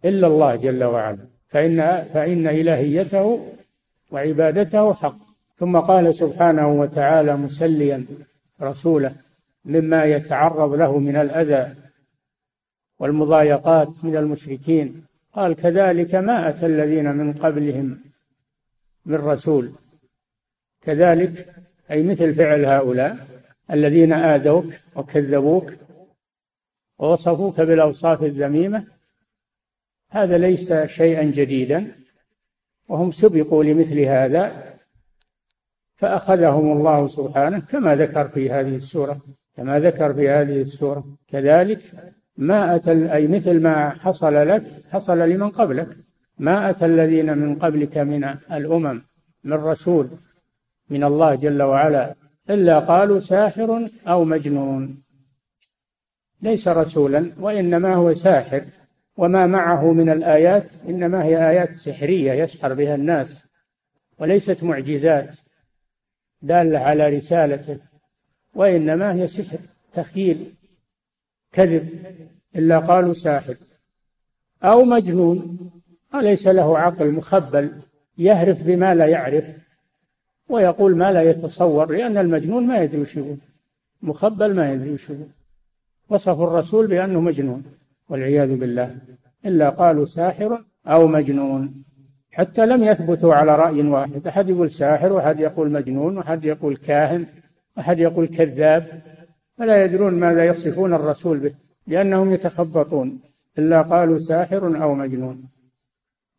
[0.05, 1.17] إلا الله جل وعلا.
[1.47, 3.39] فإن فإن إلهيته
[4.11, 5.17] وعبادته حق.
[5.55, 8.05] ثم قال سبحانه وتعالى مسليا
[8.61, 9.15] رسوله
[9.65, 11.73] مما يتعرض له من الأذى
[12.99, 15.03] والمضايقات من المشركين.
[15.33, 18.12] قال كذلك ما أتى الذين من قبلهم
[19.05, 19.71] من رسول
[20.81, 21.55] كذلك
[21.91, 23.27] أي مثل فعل هؤلاء
[23.71, 25.73] الذين آذوك وكذبوك
[26.99, 28.87] ووصفوك بالأوصاف الذميمة
[30.09, 31.95] هذا ليس شيئا جديدا
[32.87, 34.73] وهم سبقوا لمثل هذا
[35.95, 39.21] فأخذهم الله سبحانه كما ذكر في هذه السورة
[39.55, 41.17] كما ذكر في هذه السورة.
[41.27, 41.79] كذلك
[42.37, 45.97] ما أتى أي مثل ما حصل لك حصل لمن قبلك.
[46.43, 49.01] ما أتى الذين من قبلك من الأمم
[49.43, 50.09] من رسول
[50.89, 52.15] من الله جل وعلا
[52.49, 55.03] إلا قالوا ساحر أو مجنون.
[56.41, 58.65] ليس رسولا وإنما هو ساحر.
[59.17, 63.47] وما معه من الآيات إنما هي آيات سحرية يسحر بها الناس
[64.17, 65.35] وليست معجزات
[66.41, 67.79] دالة على رسالته
[68.55, 69.59] وإنما هي سحر
[69.93, 70.53] تخيل
[71.51, 71.89] كذب
[72.55, 73.55] إلا قالوا ساحر
[74.63, 75.69] أو مجنون.
[76.13, 77.71] وليس له عقل مخبل
[78.17, 79.45] يهرف بما لا يعرف
[80.49, 83.37] ويقول ما لا يتصور لأن المجنون ما يدري وش يقول
[84.01, 85.27] مخبل ما يدري وش يقول
[86.09, 87.63] وصفوا الرسول بأنه مجنون
[88.09, 88.95] والعياذ بالله
[89.45, 91.83] إلا قالوا ساحر أو مجنون.
[92.31, 97.25] حتى لم يثبتوا على رأي واحد أحد يقول ساحر وأحد يقول مجنون وأحد يقول كاهن
[97.77, 99.01] وأحد يقول كذاب.
[99.57, 101.53] فلا يدرون ماذا يصفون الرسول به
[101.87, 103.19] لأنهم يتخبطون
[103.57, 105.43] إلا قالوا ساحر أو مجنون.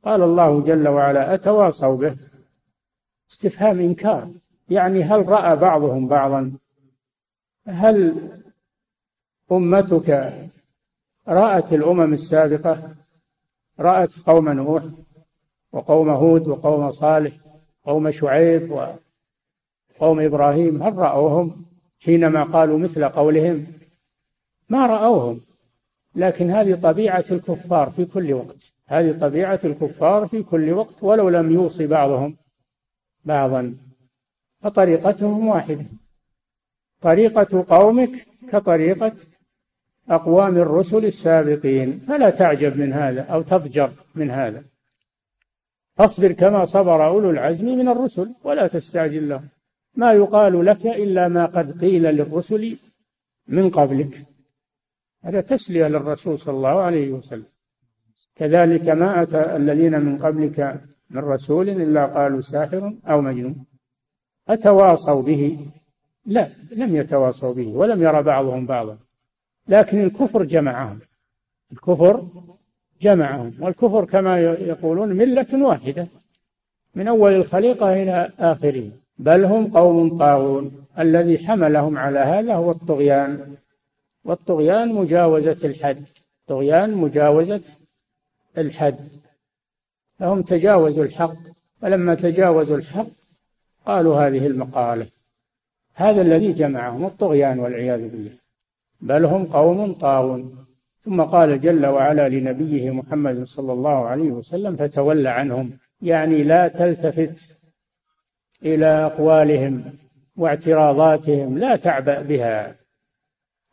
[0.05, 2.17] قال الله جل وعلا أتواصوا به؟
[3.31, 4.31] استفهام إنكار.
[4.69, 6.53] يعني هل رأى بعضهم بعضا؟
[7.67, 8.15] هل
[9.53, 10.33] أمتك
[11.29, 12.95] رأت الأمم السابقة؟
[13.81, 14.85] رأت قوم نوح
[15.73, 17.33] وقوم هود وقوم صالح
[17.85, 21.65] قوم شعيب وقوم إبراهيم؟ هل رأوهم
[22.01, 23.67] حينما قالوا مثل قولهم؟
[24.69, 25.41] ما رأوهم.
[26.15, 28.74] لكن هذه طبيعة الكفار في كل وقت.
[28.87, 32.37] هذه طبيعة الكفار في كل وقت ولو لم يوصي بعضهم
[33.25, 33.77] بعضا.
[34.61, 35.85] فطريقتهم واحدة.
[37.01, 38.11] طريقة قومك
[38.49, 39.13] كطريقة
[40.09, 41.99] أقوام الرسل السابقين.
[41.99, 44.65] فلا تعجب من هذا أو تضجر من هذا.
[45.97, 49.49] فاصبر كما صبر أولو العزم من الرسل ولا تستعجل لهم.
[49.97, 52.77] ما يقال لك إلا ما قد قيل للرسل
[53.49, 54.27] من قبلك.
[55.25, 57.54] هذا تسلية للرسول صلى الله عليه وسلم.
[58.37, 63.65] كذلك ما أتى الذين من قبلك من رسول إلا قالوا ساحر أو مجنون.
[64.49, 65.59] أتواصوا به؟
[66.27, 68.99] لا لم يتواصوا به ولم يرى بعضهم بعضا.
[69.69, 70.99] لكن الكفر جمعهم
[71.73, 72.27] الكفر
[73.01, 76.07] جمعهم والكفر كما يقولون ملة واحدة
[76.95, 80.73] من أول الخليقة إلى آخره بل هم قوم طاغون.
[80.99, 83.57] الذي حملهم على هذا هو الطغيان.
[84.25, 86.05] والطغيان مجاوزة الحد
[86.47, 87.63] طغيان مجاوزة
[88.59, 89.09] الحد.
[90.19, 91.37] فهم تجاوزوا الحق
[91.81, 93.07] فلما تجاوزوا الحق
[93.87, 95.07] قالوا هذه المقالة.
[95.95, 98.33] هذا الذي جمعهم الطغيان والعياذ بالله.
[99.01, 100.67] بل هم قوم طاغون.
[101.05, 105.71] ثم قال جل وعلا لنبيه محمد صلى الله عليه وسلم فتول عنهم.
[106.03, 107.59] يعني لا تلتفت
[108.63, 109.85] إلى أقوالهم
[110.37, 112.75] واعتراضاتهم لا تعبأ بها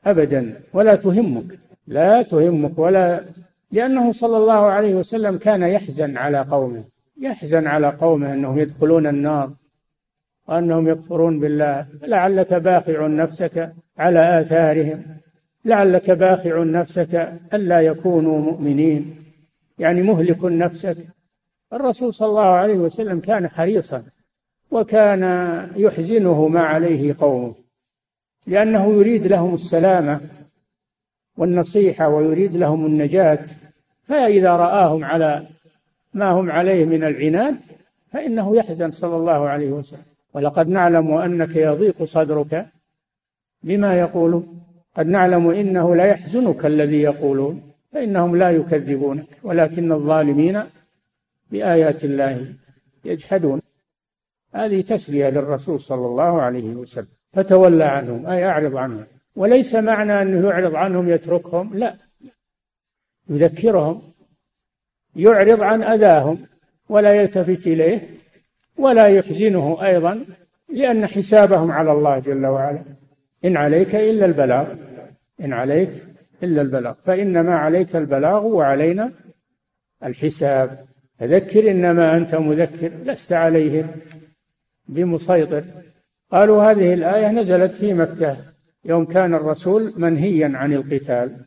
[0.06, 1.60] أبدا ولا تهمك.
[1.88, 3.24] لا تهمك ولا
[3.72, 6.84] لأنه صلى الله عليه وسلم كان يحزن على قومه
[7.22, 9.52] يحزن على قومه أنهم يدخلون النار
[10.48, 11.88] وأنهم يكفرون بالله.
[12.04, 15.04] لعلك باخع نفسك على آثارهم
[15.66, 19.16] لعلك باخع نفسك ألا يكونوا مؤمنين.
[19.80, 20.98] يعني مهلك نفسك.
[21.74, 24.04] الرسول صلى الله عليه وسلم كان حريصا
[24.72, 25.24] وكان
[25.76, 27.56] يحزنه ما عليه قومه
[28.48, 30.22] لأنه يريد لهم السلامة.
[31.38, 33.46] والنصيحة ويريد لهم النجاة
[34.04, 35.48] فإذا رآهم على
[36.14, 37.56] ما هم عليه من العناد
[38.12, 40.04] فإنه يحزن صلى الله عليه وسلم.
[40.34, 42.66] ولقد نعلم أنك يضيق صدرك
[43.64, 44.62] بما يقولون.
[44.96, 50.64] قد نعلم إنه لا يحزنك الذي يقولون فإنهم لا يكذبونك ولكن الظالمين
[51.52, 52.54] بآيات الله
[53.06, 53.62] يجحدون.
[54.56, 57.08] هذه تسلية للرسول صلى الله عليه وسلم.
[57.34, 59.06] فتولى عنهم أي أعرض عنهم.
[59.36, 61.96] وليس معنى أنه يعرض عنهم يتركهم لا.
[63.30, 64.02] يذكرهم
[65.16, 66.48] يعرض عن أذاهم
[66.90, 68.10] ولا يلتفت إليه
[68.78, 70.26] ولا يحزنه أيضا
[70.70, 72.84] لأن حسابهم على الله جل وعلا.
[73.46, 74.74] إن عليك إلا البلاغ
[75.42, 75.90] إن عليك
[76.44, 76.94] إلا البلاغ.
[77.06, 79.12] فإنما عليك البلاغ وعلينا
[80.04, 80.80] الحساب.
[81.20, 83.88] فذكر إنما أنت مذكر لست عليهم.
[84.88, 85.64] بمسيطر.
[86.32, 88.51] قالوا هذه الآية نزلت في مكة.
[88.86, 91.46] يوم كان الرسول منهيا عن القتال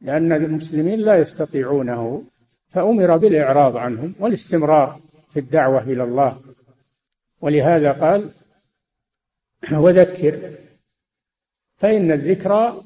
[0.00, 2.24] لأن المسلمين لا يستطيعونه
[2.68, 6.40] فأمر بالإعراض عنهم والاستمرار في الدعوة إلى الله.
[7.40, 8.30] ولهذا قال
[9.72, 10.50] وذكر
[11.76, 12.82] فإن الذكرى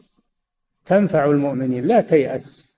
[0.84, 1.84] تنفع المؤمنين.
[1.86, 2.76] لا تيأس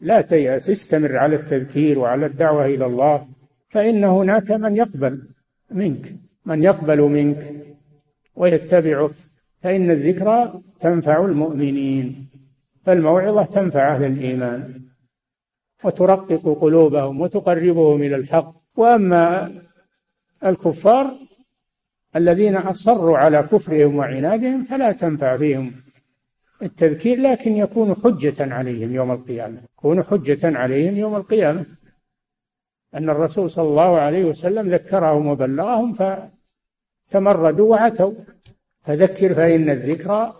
[0.00, 3.28] لا تيأس استمر على التذكير وعلى الدعوة إلى الله
[3.68, 5.28] فإن هناك من يقبل
[5.70, 6.14] منك
[6.46, 7.66] من يقبل منك
[8.34, 9.14] ويتبعك.
[9.62, 12.28] فإن الذكرى تنفع المؤمنين
[12.84, 14.82] فالموعظة تنفع أهل الإيمان
[15.84, 18.54] وترقق قلوبهم وتقربهم إلى الحق.
[18.76, 19.52] وأما
[20.44, 21.18] الكفار
[22.16, 25.72] الذين أصروا على كفرهم وعنادهم فلا تنفع فيهم
[26.62, 29.60] التذكير لكن يكون حجة عليهم يوم القيامة.
[29.78, 31.66] يكون حجة عليهم يوم القيامة.
[32.94, 35.94] أن الرسول صلى الله عليه وسلم ذكرهم وبلغهم
[37.10, 38.12] فتمردوا وعتوا.
[38.84, 40.32] فذكر فإن الذكرى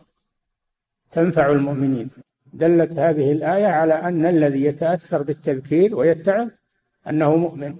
[1.10, 2.10] تنفع المؤمنين.
[2.52, 6.48] دلت هذه الآية على أن الذي يتأثر بالتذكير ويتعظ
[7.08, 7.74] أنه مؤمن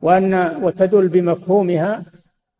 [0.00, 2.04] وأن وتدل بمفهومها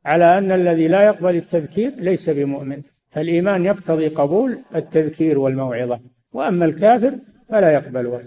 [0.05, 2.83] على أن الذي لا يقبل التذكير ليس بمؤمن.
[3.11, 6.01] فالإيمان يقتضي قبول التذكير والموعظة
[6.33, 8.21] وأما الكافر فلا يقبلها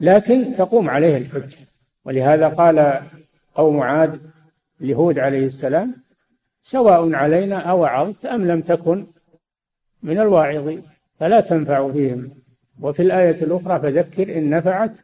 [0.00, 1.56] لكن تقوم عليه الحجة.
[2.04, 3.00] ولهذا قال
[3.54, 4.20] قوم عاد
[4.80, 6.07] لهود عليه السلام
[6.70, 9.06] سواء علينا أوعظت أم لم تكن
[10.02, 10.82] من الواعظين
[11.20, 12.30] فلا تنفع فيهم.
[12.80, 14.98] وفي الآية الأخرى فذكر إن نفعت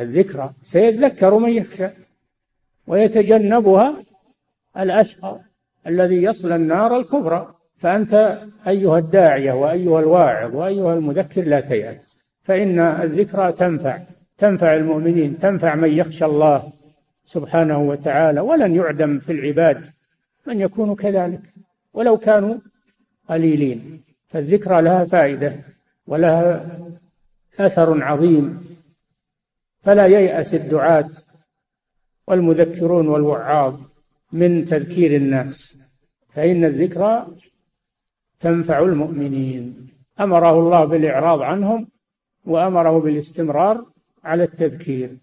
[0.00, 1.88] الذكرى سيذكر من يخشى
[2.86, 3.96] ويتجنبها
[4.78, 5.40] الأشقى
[5.86, 7.54] الذي يصل النار الكبرى.
[7.78, 13.98] فأنت أيها الداعية وأيها الواعظ وأيها المذكر لا تيأس فإن الذكرى تنفع
[14.38, 16.72] تنفع المؤمنين تنفع من يخشى الله
[17.24, 19.84] سبحانه وتعالى ولن يعدم في العباد
[20.48, 21.40] من يكون كذلك
[21.92, 22.58] ولو كانوا
[23.28, 24.04] قليلين.
[24.28, 25.52] فالذكرى لها فائدة
[26.06, 26.78] ولها
[27.58, 28.60] أثر عظيم.
[29.80, 31.08] فلا ييأس الدعاة
[32.26, 33.80] والمذكرون والوعاظ
[34.32, 35.78] من تذكير الناس.
[36.28, 37.26] فإن الذكرى
[38.40, 39.88] تنفع المؤمنين.
[40.20, 41.88] أمره الله بالإعراض عنهم
[42.44, 43.86] وأمره بالاستمرار
[44.24, 45.16] على التذكير.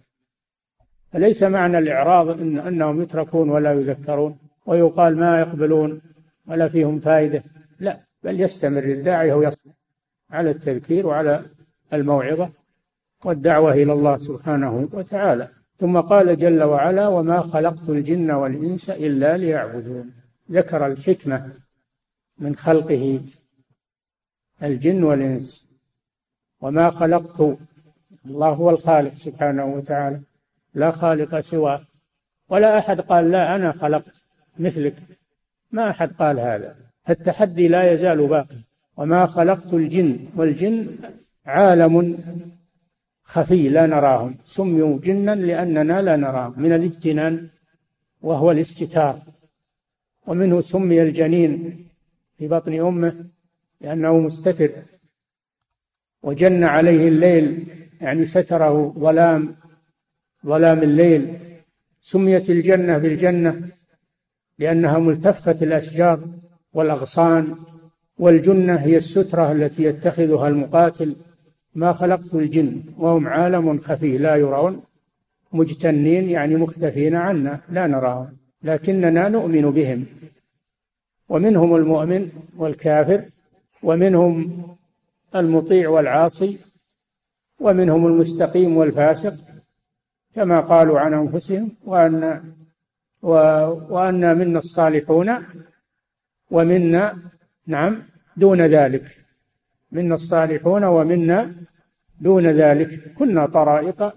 [1.11, 4.37] فليس معنى الإعراض إن أنهم يتركون ولا يذكرون.
[4.65, 6.01] ويقال ما يقبلون
[6.47, 7.43] ولا فيهم فائدة.
[7.79, 9.71] لا بل يستمر الداعية ويصبر
[10.29, 11.45] على التذكير وعلى
[11.93, 12.49] الموعظة
[13.25, 15.49] والدعوة إلى الله سبحانه وتعالى.
[15.77, 20.13] ثم قال جل وعلا وما خلقت الجن والإنس إلا ليعبدون
[20.51, 21.51] ذكر الحكمة
[22.39, 23.21] من خلقه
[24.63, 25.69] الجن والإنس.
[26.61, 27.57] وما خلقت
[28.25, 30.21] الله هو الخالق سبحانه وتعالى.
[30.73, 31.81] لا خالق سواه.
[32.49, 34.25] ولا أحد قال لا أنا خلقت
[34.59, 34.95] مثلك.
[35.71, 36.75] ما أحد قال هذا.
[37.09, 38.55] التحدي لا يزال باقي.
[38.97, 40.87] وما خلقت الجن والجن
[41.45, 42.17] عالم
[43.23, 44.37] خفي لا نراهم.
[44.43, 46.61] سموا جنا لأننا لا نراهم.
[46.61, 47.47] من الاجتنان
[48.21, 49.19] وهو الاستتار.
[50.27, 51.85] ومنه سمي الجنين
[52.37, 53.25] في بطن أمه
[53.81, 54.71] لأنه مستتر.
[56.23, 57.67] وجن عليه الليل
[58.01, 59.55] يعني ستره ظلام
[60.45, 61.37] ظلام الليل.
[62.01, 63.69] سميت الجنة بالجنة.
[64.59, 66.19] لأنها ملتفة الأشجار
[66.73, 67.55] والأغصان
[68.17, 71.15] والجنة هي السترة التي يتخذها المقاتل.
[71.75, 74.81] ما خلقت الجن وهم عالم خفي لا يرون.
[75.53, 78.37] مجتنين يعني مختفين عنا لا نراهم.
[78.63, 80.05] لكننا نؤمن بهم.
[81.29, 83.25] ومنهم المؤمن والكافر
[83.83, 84.65] ومنهم
[85.35, 86.57] المطيع والعاصي
[87.59, 89.33] ومنهم المستقيم والفاسق
[90.35, 92.43] كما قالوا عن أنفسهم وأن
[93.25, 95.29] وأن منا الصالحون
[96.51, 97.17] ومنا
[97.67, 98.03] نعم
[98.37, 99.05] دون ذلك.
[99.91, 101.55] منا الصالحون ومنا
[102.21, 103.13] دون ذلك.
[103.13, 104.13] كنا طرائق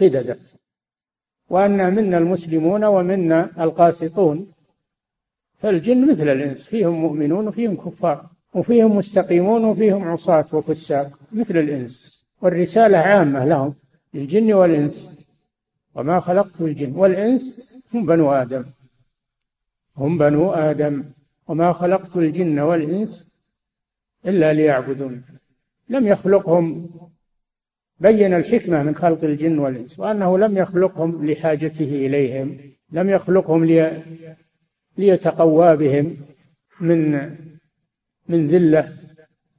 [0.00, 0.36] قددا.
[1.50, 4.52] وأن منا المسلمون ومنا القاسطون.
[5.58, 6.64] فالجن مثل الإنس.
[6.64, 8.26] فيهم مؤمنون وفيهم كفار.
[8.54, 11.18] وفيهم مستقيمون وفيهم عصاة وفساق.
[11.32, 12.26] مثل الإنس.
[12.42, 13.74] والرسالة عامة لهم.
[14.14, 15.21] للجن والإنس.
[15.94, 18.64] وما خلقت الجن والإنس هم بنو آدم.
[19.96, 21.04] هم بنو آدم.
[21.48, 23.38] وما خلقت الجن والإنس
[24.26, 25.24] إلا ليعبدون.
[25.88, 26.90] لم يخلقهم.
[28.00, 32.58] بين الحكمة من خلق الجن والإنس وأنه لم يخلقهم لحاجته إليهم.
[32.92, 34.02] لم يخلقهم لي
[34.98, 36.16] ليتقوى بهم
[36.80, 37.12] من
[38.28, 38.92] من ذلة.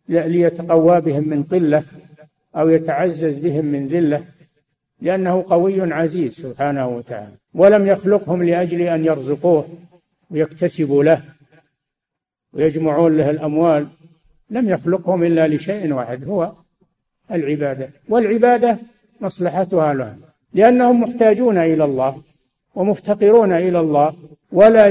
[0.10, 1.84] ليتقوى بهم من قلة
[2.56, 4.33] أو يتعزز بهم من ذلة.
[5.04, 9.68] لأنه قوي عزيز سبحانه وتعالى ولم يخلقهم لأجل أن يرزقوه
[10.32, 11.22] ويكتسبوا له
[12.54, 13.88] ويجمعون له الأموال
[14.50, 16.52] لم يخلقهم إلا لشيء واحد هو
[17.32, 17.90] العبادة.
[18.10, 18.78] والعبادة
[19.22, 20.22] مصلحتها لهم
[20.54, 22.22] لأنهم محتاجون إلى الله
[22.76, 24.14] ومفتقرون إلى الله
[24.52, 24.88] ولا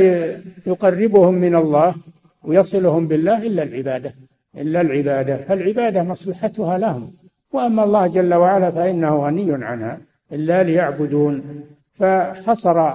[0.67, 1.95] يقربهم من الله
[2.43, 4.15] ويصلهم بالله إلا العبادة
[4.57, 5.37] إلا العبادة.
[5.37, 7.13] فالعبادة مصلحتها لهم.
[7.53, 10.01] وأما الله جل وعلا فإنه غني عنها
[10.33, 11.65] إلا ليعبدون.
[11.93, 12.93] فحصر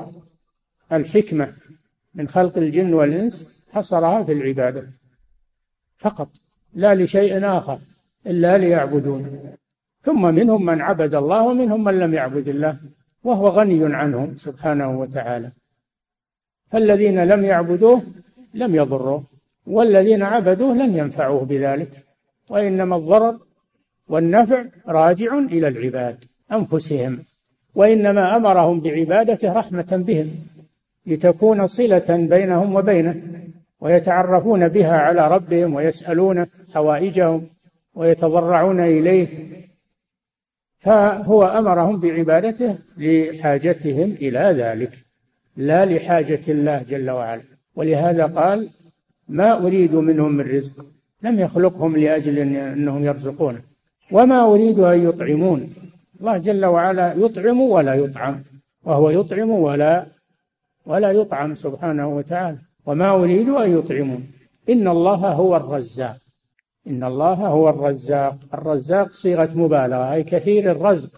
[0.92, 1.54] الحكمة
[2.16, 4.88] من خلق الجن والإنس حصرها في العبادة
[5.98, 6.30] فقط
[6.74, 7.80] لا لشيء آخر
[8.28, 9.40] إلا ليعبدون.
[10.02, 12.80] ثم منهم من عبد الله ومنهم من لم يعبد الله
[13.24, 15.52] وهو غني عنهم سبحانه وتعالى.
[16.72, 18.02] فالذين لم يعبدوه
[18.54, 19.24] لم يضروه
[19.68, 22.06] والذين عبدوه لن ينفعوه بذلك
[22.50, 23.40] وإنما الضرر
[24.10, 27.20] والنفع راجع إلى العباد أنفسهم
[27.76, 30.32] وإنما أمرهم بعبادته رحمة بهم
[31.06, 33.24] لتكون صلة بينهم وبينه
[33.82, 37.48] ويتعرفون بها على ربهم ويسألون حوائجهم
[37.96, 39.28] ويتضرعون إليه.
[40.78, 44.92] فهو أمرهم بعبادته لحاجتهم إلى ذلك
[45.58, 47.42] لا لحاجة الله جل وعلا.
[47.76, 48.70] ولهذا قال
[49.28, 50.86] ما أريد منهم من رزق
[51.22, 53.62] لم يخلقهم لأجل أنهم يرزقونه.
[54.12, 55.74] وما أريد أن يطعمون.
[56.20, 58.44] الله جل وعلا يطعم ولا يطعم
[58.86, 60.06] وهو يطعم ولا
[60.86, 62.58] ولا يطعم سبحانه وتعالى.
[62.86, 64.28] وما أريد أن يطعمون.
[64.70, 66.18] إن الله هو الرزاق.
[66.88, 68.36] إن الله هو الرزاق.
[68.54, 71.12] الرزاق صيغة مبالغة أي كثير الرزق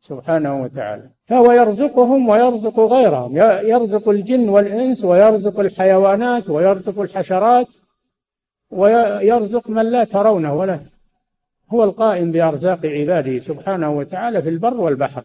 [0.00, 1.10] سبحانه وتعالى.
[1.24, 3.36] فهو يرزقهم ويرزق غيرهم.
[3.72, 7.76] يرزق الجن والإنس ويرزق الحيوانات ويرزق الحشرات
[8.70, 10.78] ويرزق من لا ترونه ولا
[11.72, 15.24] هو القائم بأرزاق عباده سبحانه وتعالى في البر والبحر.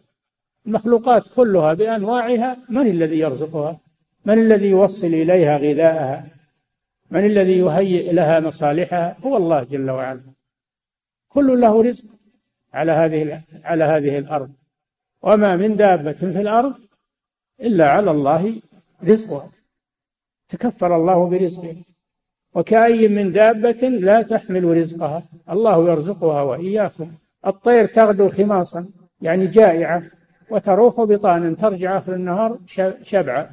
[0.66, 3.80] المخلوقات كلها بأنواعها من الذي يرزقها؟
[4.24, 6.26] من الذي يوصل إليها غذاءها؟
[7.10, 10.20] من الذي يهيئ لها مصالحها؟ هو الله جل وعلا.
[11.28, 12.04] كل له رزق
[12.72, 14.50] على هذه على هذه الأرض.
[15.22, 16.74] وما من دابة في الأرض
[17.60, 18.54] إلا على الله
[19.04, 19.50] رزقها.
[20.48, 21.76] تكفل الله برزقه.
[22.54, 25.22] وكأي من دابة لا تحمل رزقها.
[25.50, 27.12] الله يرزقها وإياكم.
[27.46, 28.86] الطير تغدو خماصا
[29.22, 30.02] يعني جائعة
[30.50, 32.58] وتروح بطانا ترجع آخر النهار
[33.02, 33.50] شبعة.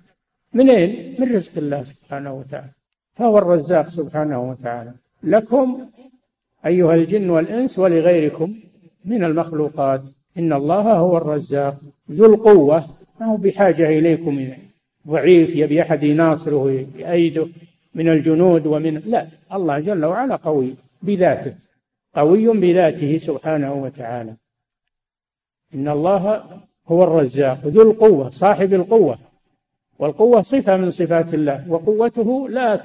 [0.54, 2.70] من أين؟ من رزق الله سبحانه وتعالى.
[3.14, 4.94] فهو الرزاق سبحانه وتعالى.
[5.24, 5.86] لكم
[6.66, 8.56] أيها الجن والإنس ولغيركم
[9.06, 10.02] من المخلوقات.
[10.38, 11.78] إن الله هو الرزاق.
[12.12, 12.84] ذو القوة.
[13.20, 14.48] ما هو بحاجة إليكم.
[15.08, 17.48] ضعيف يبي أحد يناصره يأيده.
[17.94, 21.56] من الجنود ومن لا الله جل وعلا قوي بذاته
[22.16, 24.36] قوي بذاته سبحانه وتعالى.
[25.74, 26.44] إن الله
[26.88, 29.18] هو الرزاق ذو القوة صاحب القوة.
[30.00, 32.82] والقوة صفة من صفات الله وقوته لا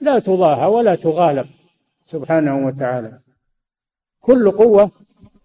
[0.00, 1.46] لا تضاهى ولا تغالب
[2.04, 3.18] سبحانه وتعالى.
[4.20, 4.90] كل قوة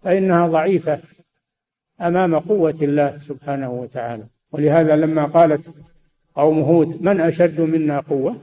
[0.02, 1.00] فإنها ضعيفة
[2.00, 4.26] أمام قوة الله سبحانه وتعالى.
[4.52, 5.74] ولهذا لما قالت
[6.34, 8.36] قوم هود من أشد منا قوة؟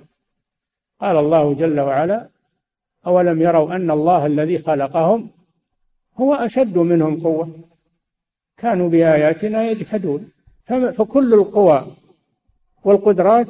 [1.01, 2.29] قال الله جل وعلا
[3.07, 5.29] أولم يروا أن الله الذي خلقهم
[6.17, 7.49] هو أشد منهم قوة.
[8.57, 10.31] كانوا بآياتنا يجحدون.
[10.93, 11.87] فكل القوى
[12.83, 13.47] والقدرات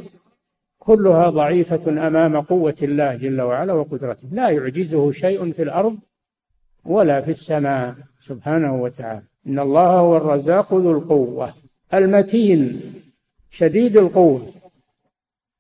[0.79, 4.27] كلها ضعيفة أمام قوة الله جل وعلا وقدرته.
[4.31, 5.97] لا يعجزه شيء في الأرض
[6.85, 9.21] ولا في السماء سبحانه وتعالى.
[9.47, 11.53] إن الله هو الرزاق ذو القوة.
[11.93, 12.81] المتين.
[13.49, 14.47] شديد القوة.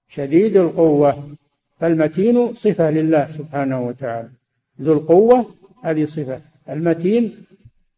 [0.07, 1.35] شديد القوة.
[1.81, 4.29] فالمتين صفة لله سبحانه وتعالى.
[4.81, 5.45] ذو القوة
[5.83, 6.41] هذه صفة.
[6.69, 7.45] المتين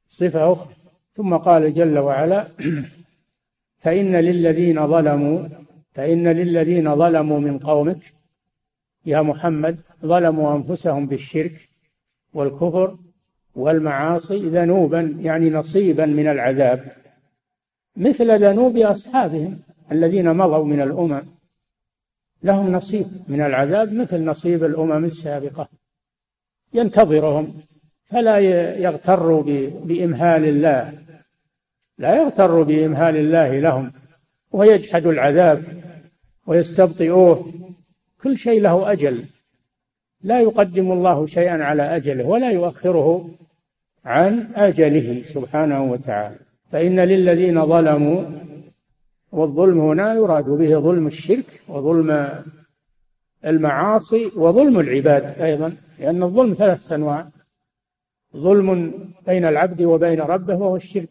[0.07, 0.73] صفة أخرى.
[1.13, 2.47] ثم قال جل وعلا
[3.83, 5.47] فإن للذين ظلموا
[5.91, 8.13] فإن للذين ظلموا من قومك
[9.05, 11.69] يا محمد ظلموا أنفسهم بالشرك
[12.33, 12.97] والكفر
[13.55, 16.91] والمعاصي ذنوبا يعني نصيبا من العذاب.
[17.97, 19.59] مثل ذنوب أصحابهم
[19.91, 21.21] الذين مضوا من الأمم.
[22.43, 25.69] لهم نصيب من العذاب مثل نصيب الأمم السابقة.
[26.73, 27.53] ينتظرهم
[28.05, 28.37] فلا
[28.77, 29.43] يغتروا
[29.83, 30.93] بإمهال الله.
[31.97, 33.91] لا يغتروا بإمهال الله لهم
[34.51, 35.63] ويجحدوا العذاب
[36.47, 37.53] ويستبطئوه.
[38.21, 39.25] كل شيء له أجل.
[40.21, 43.29] لا يقدم الله شيئا على أجله ولا يؤخره
[44.05, 46.35] عن أجله سبحانه وتعالى.
[46.71, 48.23] فإن للذين ظلموا
[49.33, 52.29] والظلم هنا يراد به ظلم الشرك وظلم
[53.45, 57.27] المعاصي وظلم العباد أيضا لأن الظلم ثلاثة أنواع.
[58.37, 58.93] ظلم
[59.27, 61.09] بين العبد وبين ربه وهو الشرك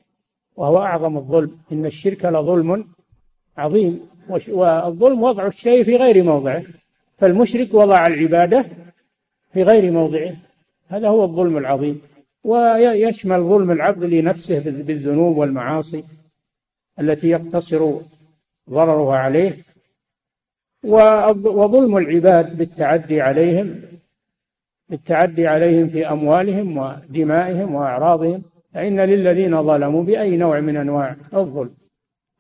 [0.57, 1.59] وهو أعظم الظلم.
[1.73, 2.85] إن الشرك لظلم
[3.57, 6.63] عظيم والظلم وضع الشيء في غير موضعه
[7.19, 8.65] فالمشرك وضع العبادة
[9.53, 10.33] في غير موضعه.
[10.89, 12.01] هذا هو الظلم العظيم.
[12.45, 16.05] ويشمل ظلم العبد لنفسه بالذنوب والمعاصي.
[17.01, 17.93] التي يقتصر
[18.71, 19.57] ضررها عليه
[21.45, 23.83] وظلم العباد بالتعدي عليهم
[24.89, 28.43] بالتعدي عليهم في أموالهم ودمائهم وأعراضهم.
[28.75, 31.75] فإن للذين ظلموا بأي نوع من أنواع الظلم؟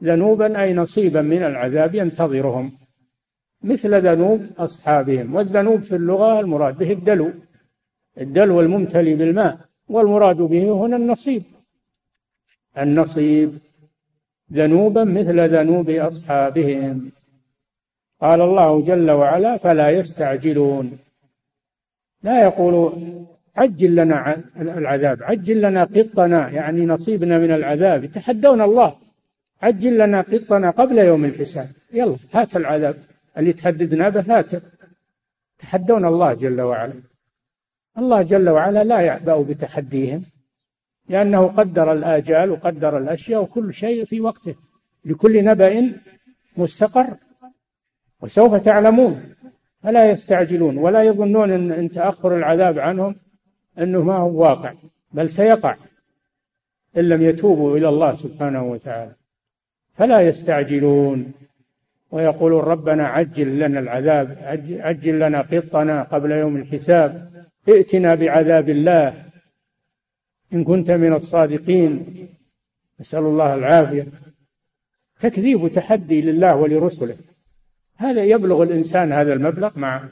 [0.02, 2.72] ذنوبا أي نصيبا من العذاب ينتظرهم.
[3.62, 5.34] مثل ذنوب أصحابهم.
[5.34, 7.32] والذنوب في اللغة المراد به الدلو.
[8.20, 11.42] الدلو الممتلي بالماء والمراد به هنا النصيب.
[12.78, 13.58] النصيب
[14.52, 17.10] ذنوبا مثل ذنوب أصحابهم.
[18.20, 20.98] قال الله جل وعلا فلا يستعجلون.
[22.22, 22.92] لا يقول
[23.56, 28.04] عجل لنا العذاب عجل لنا قطنا يعني نصيبنا من العذاب.
[28.04, 28.96] يتحدون الله.
[29.62, 31.68] عجل لنا قطنا قبل يوم الحساب.
[31.92, 32.96] يلا هات العذاب.
[33.38, 34.44] اللي تهددنا به
[35.58, 36.94] تحدون الله جل وعلا.
[37.98, 40.24] الله جل وعلا لا يعبأ بتحديهم.
[41.08, 44.54] لأنه قدر الآجال وقدر الأشياء وكل شيء في وقته.
[45.04, 45.92] لكل نبأ
[46.56, 47.16] مستقر.
[48.20, 49.34] وسوف تعلمون.
[49.82, 50.78] فلا يستعجلون.
[50.78, 53.16] ولا يظنون إن, إن تأخر العذاب عنهم
[53.78, 54.72] إنه ما هو واقع
[55.12, 55.76] بل سيقع
[56.96, 59.14] إن لم يتوبوا إلى الله سبحانه وتعالى.
[59.94, 61.32] فلا يستعجلون.
[62.10, 64.38] ويقولون ربنا عجل لنا العذاب
[64.80, 67.30] عجل لنا قطنا قبل يوم الحساب
[67.68, 69.31] ائتنا بعذاب الله.
[70.52, 72.28] إن كنت من الصادقين
[73.00, 74.06] نسأل الله العافية.
[75.20, 77.16] تكذيب وتحدي لله ولرسله.
[77.96, 80.08] هذا يبلغ الإنسان هذا المبلغ مع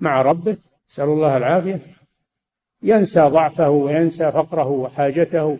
[0.00, 0.56] مع ربه.
[0.88, 1.80] نسأل الله العافية.
[2.82, 5.58] ينسى ضعفه وينسى فقره وحاجته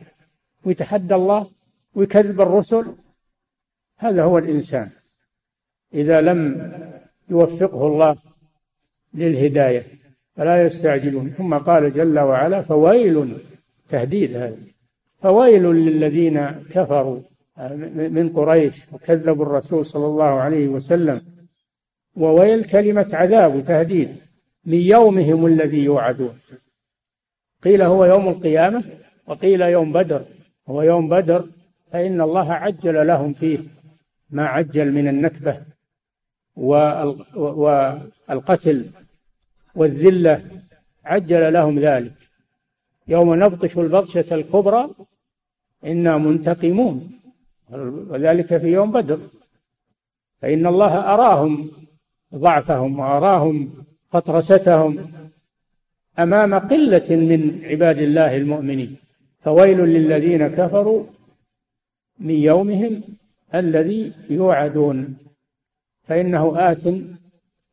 [0.65, 1.47] ويتحدى الله
[1.95, 2.95] ويكذب الرسل.
[3.99, 4.91] هذا هو الإنسان.
[5.95, 6.73] إذا لم
[7.29, 8.17] يوفقه الله
[9.15, 9.83] للهداية
[10.37, 11.31] فلا يستعجلون.
[11.31, 13.50] ثم قال جل وعلا فويل
[13.91, 14.57] تهديد هذا
[15.23, 17.21] فويل للذين كفروا
[17.95, 21.23] من قريش وكذبوا الرسول صلى الله عليه وسلم.
[22.17, 24.17] وويل كلمة عذاب وتهديد.
[24.65, 26.39] من يومهم الذي يوعدون.
[27.63, 28.85] قيل هو يوم القيامة
[29.27, 30.25] وقيل يوم بدر.
[30.69, 31.45] هو يوم بدر
[31.93, 33.59] فإن الله عجل لهم فيه.
[34.31, 35.61] ما عجل من النكبة
[38.29, 38.91] والقتل
[39.75, 40.45] والذلة
[41.05, 42.13] عجل لهم ذلك.
[43.11, 44.91] يوم نبطش البطشة الكبرى
[45.87, 47.11] إنا منتقمون.
[48.11, 49.21] وذلك في يوم بدر.
[50.43, 51.71] فإن الله أراهم
[52.35, 55.13] ضعفهم وأراهم فطرستهم
[56.19, 58.97] أمام قلة من عباد الله المؤمنين.
[59.41, 61.05] فويل للذين كفروا
[62.19, 63.03] من يومهم
[63.55, 65.17] الذي يوعدون.
[66.03, 66.83] فإنه آت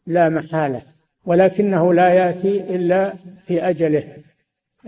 [0.08, 0.82] لا محالة
[1.26, 3.14] ولكنه لا يأتي إلا
[3.46, 4.17] في أجله.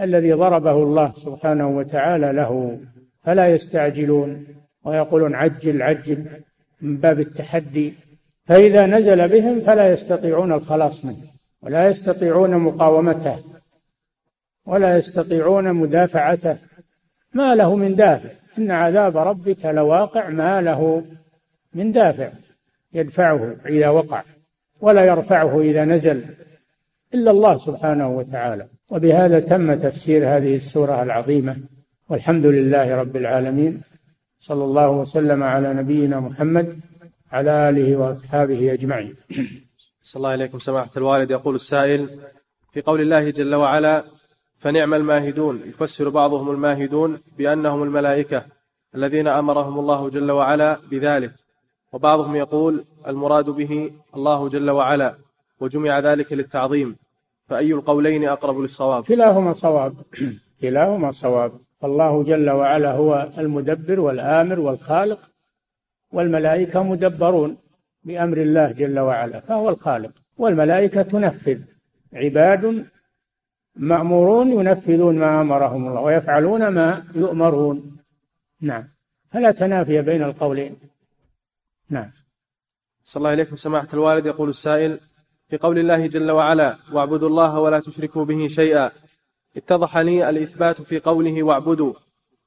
[0.02, 2.80] الذي ضربه الله سبحانه وتعالى له
[3.24, 4.46] فلا يستعجلون
[4.86, 6.26] ويقولون عجل عجل
[6.82, 7.94] من باب التحدي.
[8.46, 11.24] فإذا نزل بهم فلا يستطيعون الخلاص منه
[11.62, 13.40] ولا يستطيعون مقاومته
[14.66, 16.58] ولا يستطيعون مدافعته.
[17.34, 18.30] ما له من دافع.
[18.58, 21.04] إن عذاب ربك لواقع ما له
[21.74, 22.32] من دافع.
[22.94, 24.24] يدفعه إذا وقع
[24.82, 26.26] ولا يرفعه إذا نزل
[27.14, 28.68] إلا الله سبحانه وتعالى.
[28.90, 31.58] وبهذا تم تفسير هذه السورة العظيمة.
[32.10, 33.82] والحمد لله رب العالمين.
[34.40, 36.76] صلى الله وسلم على نبينا محمد
[37.32, 39.16] على آله وأصحابه أجمعين.
[40.02, 41.32] صلى الله عليكم سماحة الوالد.
[41.32, 42.20] يقول السائل
[42.74, 44.04] في قول الله جل وعلا
[44.58, 48.46] فنعم الماهدون يفسر بعضهم الماهدون بأنهم الملائكة
[48.96, 51.32] الذين أمرهم الله جل وعلا بذلك.
[51.92, 55.16] وبعضهم يقول المراد به الله جل وعلا
[55.60, 56.96] وجمع ذلك للتعظيم.
[57.50, 59.94] فأي القولين أقرب للصواب؟ كلاهما صواب.
[60.62, 61.52] كلاهما صواب.
[61.84, 65.32] الله جل وعلا هو المدبر والآمر والخالق
[66.12, 67.58] والملائكة مدبرون
[68.04, 70.12] بأمر الله جل وعلا فهو الخالق.
[70.38, 71.62] والملائكة تنفذ.
[72.14, 72.86] عباد
[73.76, 77.98] مأمورون ينفذون ما أمرهم الله ويفعلون ما يؤمرون.
[78.62, 78.84] نعم.
[79.32, 80.78] فلا تنافي بين القولين.
[81.90, 82.12] نعم.
[83.04, 83.56] صلى الله عليكم.
[83.56, 85.00] سماحة الوالد يقول السائل
[85.50, 88.92] في قول الله جل وعلا واعبدوا الله ولا تشركوا به شيئا.
[89.58, 91.94] اتضح لي الإثبات في قوله واعبدوا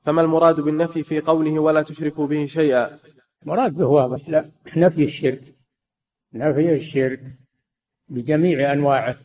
[0.00, 2.98] فما المراد بالنفي في قوله ولا تشركوا به شيئا
[3.46, 5.42] مراد به واضح لا نفي الشرك.
[6.34, 7.20] نفي الشرك
[8.08, 9.16] بجميع أنواعه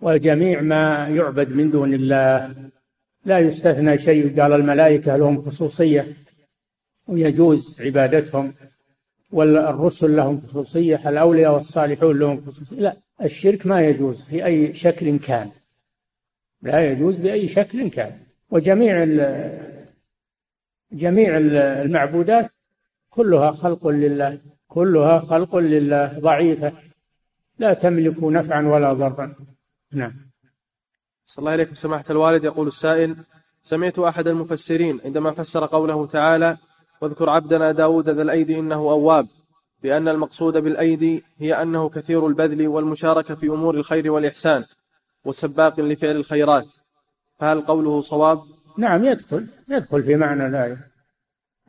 [0.00, 2.54] وجميع ما يعبد من دون الله.
[3.24, 6.16] لا يستثنى شيء قال الملائكة لهم خصوصية
[7.08, 8.54] ويجوز عبادتهم
[9.32, 12.80] والرسل لهم خصوصية الأولياء والصالحون لهم خصوصية.
[12.80, 15.50] لا الشرك ما يجوز في أي شكل كان.
[16.62, 18.20] لا يجوز بأي شكل كان.
[18.50, 19.04] وجميع
[20.92, 22.54] جميع المعبودات
[23.10, 24.38] كلها خلق لله
[24.68, 26.72] كلها خلق لله ضعيفة.
[27.58, 29.34] لا تملك نفعا ولا ضرا.
[29.92, 30.12] نعم.
[31.26, 31.74] صلى الله عليكم.
[31.74, 33.16] سماحة الوالد يقول السائل
[33.62, 36.56] سمعت أحد المفسرين عندما فسر قوله تعالى
[37.00, 39.26] واذكر عبدنا داود ذا الأيدي إنه أواب
[39.82, 44.64] بأن المقصود بالأيدي هي أنه كثير البذل والمشاركة في أمور الخير والإحسان
[45.24, 46.74] وسباق لفعل الخيرات.
[47.38, 48.40] فهل قوله صواب؟
[48.78, 50.78] نعم يدخل يدخل في معنى الآية.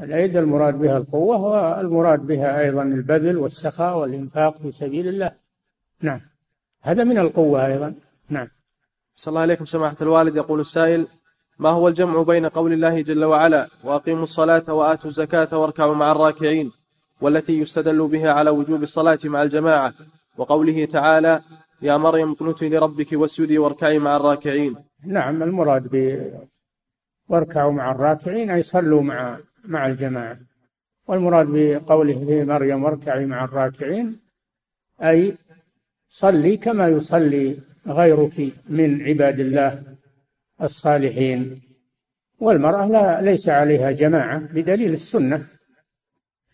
[0.02, 5.32] الأيد المراد بها القوة والمراد بها أيضا البذل والسخاء والإنفاق في سبيل الله.
[6.02, 6.22] نعم.
[6.82, 7.96] هذا من القوة أيضا.
[8.30, 8.48] نعم.
[9.16, 10.36] صلى الله عليكم سماحة الوالد.
[10.36, 11.08] يقول السائل
[11.60, 16.72] ما هو الجمع بين قول الله جل وعلا وأقيموا الصلاة وآتوا الزكاة واركعوا مع الراكعين
[17.22, 19.94] والتي يستدل بها على وجوب الصلاة مع الجماعة
[20.38, 21.42] وقوله تعالى
[21.82, 24.76] يا مريم اقنتي لربك واسجدي واركعي مع الراكعين.
[25.06, 26.22] نعم المراد ب
[27.30, 30.38] واركعوا مع الراكعين أي صلوا مع مع الجماعة.
[31.08, 34.20] والمراد بقوله في مريم واركعي مع الراكعين
[35.04, 35.38] أي
[36.08, 37.58] صلي كما يصلي
[37.88, 39.84] غيرك من عباد الله
[40.62, 41.56] الصالحين
[42.40, 45.46] والمرأة لا ليس عليها جماعة بدليل السنة.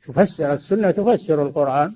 [0.07, 1.93] تفسر السنة تفسر القرآن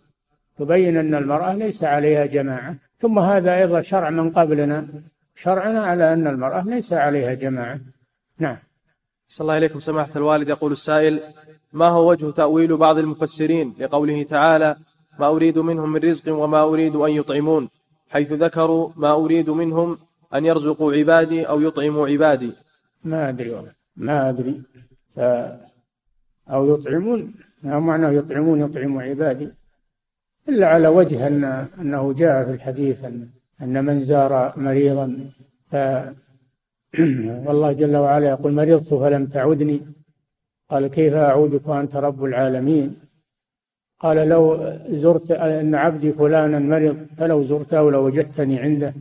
[0.57, 2.75] تبين أن المرأة ليس عليها جماعة.
[2.99, 4.87] ثم هذا أيضا شرع من قبلنا
[5.35, 7.79] شرعنا على أن المرأة ليس عليها جماعة.
[8.39, 8.57] نعم.
[9.27, 9.79] صلى الله عليكم.
[9.79, 11.19] سماحة الوالد يقول السائل
[11.73, 14.75] ما هو وجه تأويل بعض المفسرين لقوله تعالى
[15.19, 17.69] ما أريد منهم من رزق وما أريد أن يطعمون
[18.09, 19.97] حيث ذكروا ما أريد منهم
[20.33, 22.53] أن يرزقوا عبادي أو يطعموا عبادي
[23.03, 23.71] ما أدري والله.
[23.95, 24.61] ما أدري.
[25.15, 25.19] ف...
[26.49, 27.33] أو يطعمون.
[27.63, 29.49] ما معنى يطعمون يطعموا عبادي
[30.49, 31.43] إلا على وجه أن
[31.81, 33.29] أنه جاء في الحديث أن,
[33.61, 35.31] أن من زار مريضا
[35.71, 35.75] ف
[37.45, 39.81] والله جل وعلا يقول مرضت فلم تعدني.
[40.69, 42.95] قال كيف أعودك وأنت رب العالمين؟
[43.99, 48.93] قال لو زرت أن عبدي فلانا مرض فلو زرته لوجدتني عنده.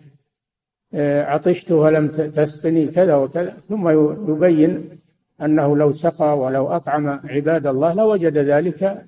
[0.95, 3.57] آه، عطشت ولم تسقني كذا وكذا.
[3.69, 3.89] ثم
[4.31, 4.98] يبين
[5.43, 9.07] أنه لو سقى ولو أطعم عباد الله لوجد ذلك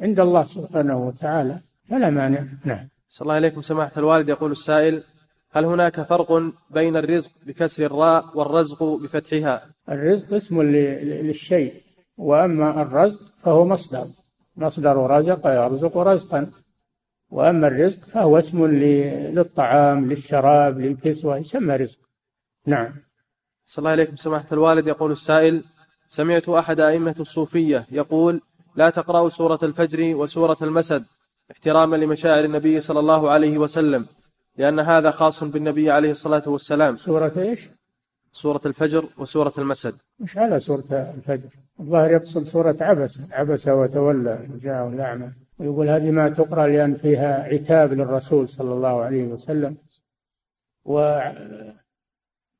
[0.00, 1.58] عند الله سبحانه وتعالى
[1.88, 2.44] فلا مانع.
[2.64, 2.88] نعم.
[3.08, 4.28] صلى الله عليكم سماحة الوالد.
[4.28, 5.02] يقول السائل
[5.52, 11.74] هل هناك فرق بين الرزق بكسر الراء والرزق بفتحها؟ الرزق اسم للشيء
[12.16, 14.06] وأما الرزق فهو مصدر.
[14.56, 16.50] مصدر رزق يرزق رزقا.
[17.30, 21.98] وأما الرزق فهو اسم للطعام للشراب للكسوة يسمى رزق.
[22.66, 22.92] نعم.
[23.70, 24.86] صلى الله عليكم سماحة الوالد.
[24.86, 25.64] يقول السائل
[26.08, 28.40] سمعت أحد أئمة الصوفية يقول
[28.76, 31.04] لا تقرأوا سورة الفجر وسورة المسد
[31.50, 34.06] احتراما لمشاعر النبي صلى الله عليه وسلم
[34.56, 36.96] لأن هذا خاص بالنبي عليه الصلاة والسلام.
[36.96, 37.68] سورة إيش؟
[38.32, 39.94] سورة الفجر وسورة المسد.
[40.20, 41.48] مش على سورة الفجر.
[41.80, 47.92] الظاهر يقصد سورة عبس عبس وتولى جاءه الأعمى ويقول هذه ما تقرأ لأن فيها عتاب
[47.92, 49.76] للرسول صلى الله عليه وسلم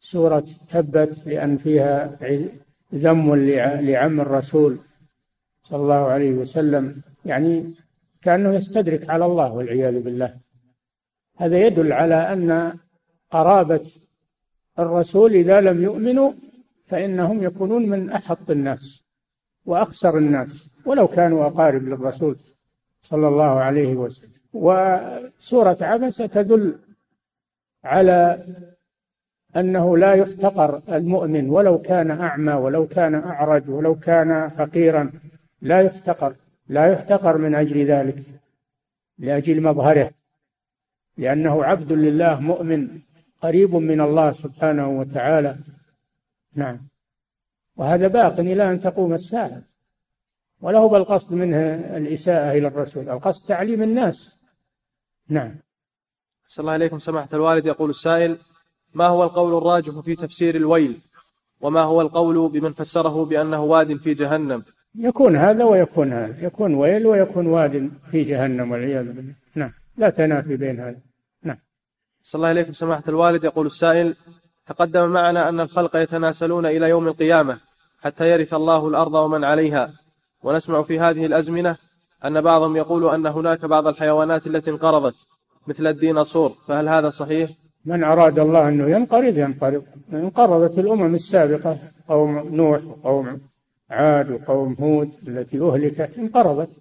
[0.03, 2.19] وسورة تبت لأن فيها
[2.95, 4.79] ذم لع- لعم الرسول
[5.63, 7.03] صلى الله عليه وسلم.
[7.25, 7.75] يعني
[8.23, 10.37] كأنه يستدرك على الله والعياذ بالله.
[11.37, 12.79] هذا يدل على أن
[13.31, 13.91] قرابة
[14.79, 16.33] الرسول إذا لم يؤمنوا
[16.87, 19.05] فإنهم يكونون من أحط الناس
[19.67, 22.37] وأخسر الناس ولو كانوا أقارب للرسول
[23.01, 24.31] صلى الله عليه وسلم.
[24.53, 26.79] وسورة عبسة تدل
[27.85, 28.45] على
[29.57, 35.13] أنه لا يحتقر المؤمن ولو كان أعمى ولو كان أعرج ولو كان فقيرا.
[35.63, 36.35] لا يحتقر
[36.69, 38.23] لا يحتقر من أجل ذلك
[39.19, 40.11] لأجل مظهره
[41.17, 43.01] لأنه عبد لله مؤمن
[43.41, 45.57] قريب من الله سبحانه وتعالى.
[46.55, 46.89] نعم.
[47.77, 49.63] وهذا باق إلى أن تقوم الساعة.
[50.61, 51.57] ولا هو بالقصد منه
[51.97, 54.39] الإساءة إلى الرسول القصد تعليم الناس.
[55.29, 55.55] نعم.
[56.47, 58.39] صلى الله عليكم سماحة الوالد يقول السائل
[58.95, 61.01] ما هو القول الراجح في تفسير الويل؟
[61.61, 64.63] وما هو القول بمن فسره بأنه واد في جهنم؟
[64.95, 66.47] يكون هذا ويكون هذا.
[66.47, 69.35] يكون ويل ويكون واد في جهنم والعياذ بالله.
[69.55, 69.73] نعم.
[69.97, 71.01] لا تنافي بين هذا.
[71.43, 71.57] نعم.
[72.23, 73.45] صلى الله عليكم سماحة الوالد.
[73.45, 74.17] يقول السائل
[74.67, 77.59] تقدم معنا أن الخلق يتناسلون إلى يوم القيامة
[78.01, 79.93] حتى يرث الله الأرض ومن عليها.
[80.43, 81.77] ونسمع في هذه الأزمنة
[82.25, 85.27] أن بعضهم يقول أن هناك بعض الحيوانات التي انقرضت
[85.67, 86.55] مثل الديناصور.
[86.69, 87.51] فهل هذا صحيح؟
[87.85, 89.85] من أراد الله أنه ينقرض ينقرض.
[90.13, 91.79] انقرضت الأمم السابقة
[92.09, 93.41] قوم نوح وقوم
[93.91, 96.81] عاد وقوم هود التي أهلكت انقرضت.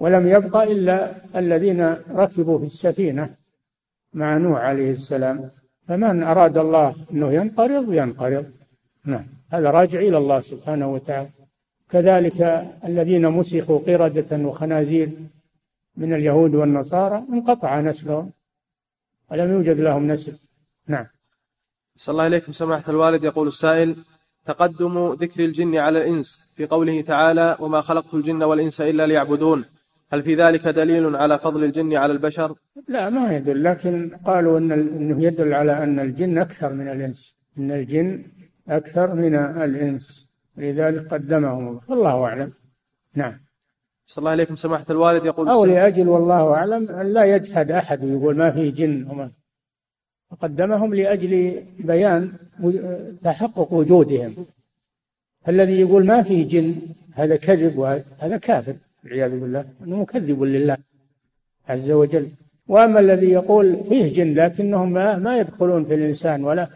[0.00, 3.34] ولم يبق إلا الذين ركبوا في السفينة
[4.14, 5.50] مع نوح عليه السلام.
[5.88, 8.46] فمن أراد الله أنه ينقرض ينقرض.
[9.04, 9.24] نعم.
[9.50, 11.28] هذا راجع إلى الله سبحانه وتعالى.
[11.90, 15.10] كذلك الذين مسخوا قردة وخنازير
[15.96, 18.30] من اليهود والنصارى انقطع نسلهم.
[19.32, 20.38] ولم يوجد لهم نسل.
[20.88, 21.06] نعم.
[21.96, 23.24] صلى الله عليكم سماحة الوالد.
[23.24, 23.96] يقول السائل
[24.46, 29.64] تقدم ذكر الجن على الإنس في قوله تعالى وما خلقت الجن والإنس إلا ليعبدون
[30.12, 32.54] هل في ذلك دليل على فضل الجن على البشر؟
[32.88, 33.64] لا ما يدل.
[33.64, 37.36] لكن قالوا إن إنه يدل على أن الجن أكثر من الإنس.
[37.58, 38.24] إن الجن
[38.68, 40.34] أكثر من الإنس.
[40.56, 41.80] لذلك قدمهم.
[41.90, 42.52] الله أعلم.
[43.14, 43.40] نعم.
[44.12, 48.36] صلى الله عليكم سماحة الوالد يقول السائل لأجل والله أعلم أن لا يجحد أحد ويقول
[48.36, 49.30] ما في جن وما
[50.40, 52.32] قدمهم لأجل بيان
[53.22, 54.46] تحقق وجودهم.
[55.48, 56.76] الذي يقول ما في جن
[57.12, 60.76] هذا كذب وهذا كافر والعياذ بالله إنه مكذب لله
[61.68, 62.28] عز وجل.
[62.68, 66.68] وأما الذي يقول فيه جن لكنهم ما, ما يدخلون في الإنسان ولا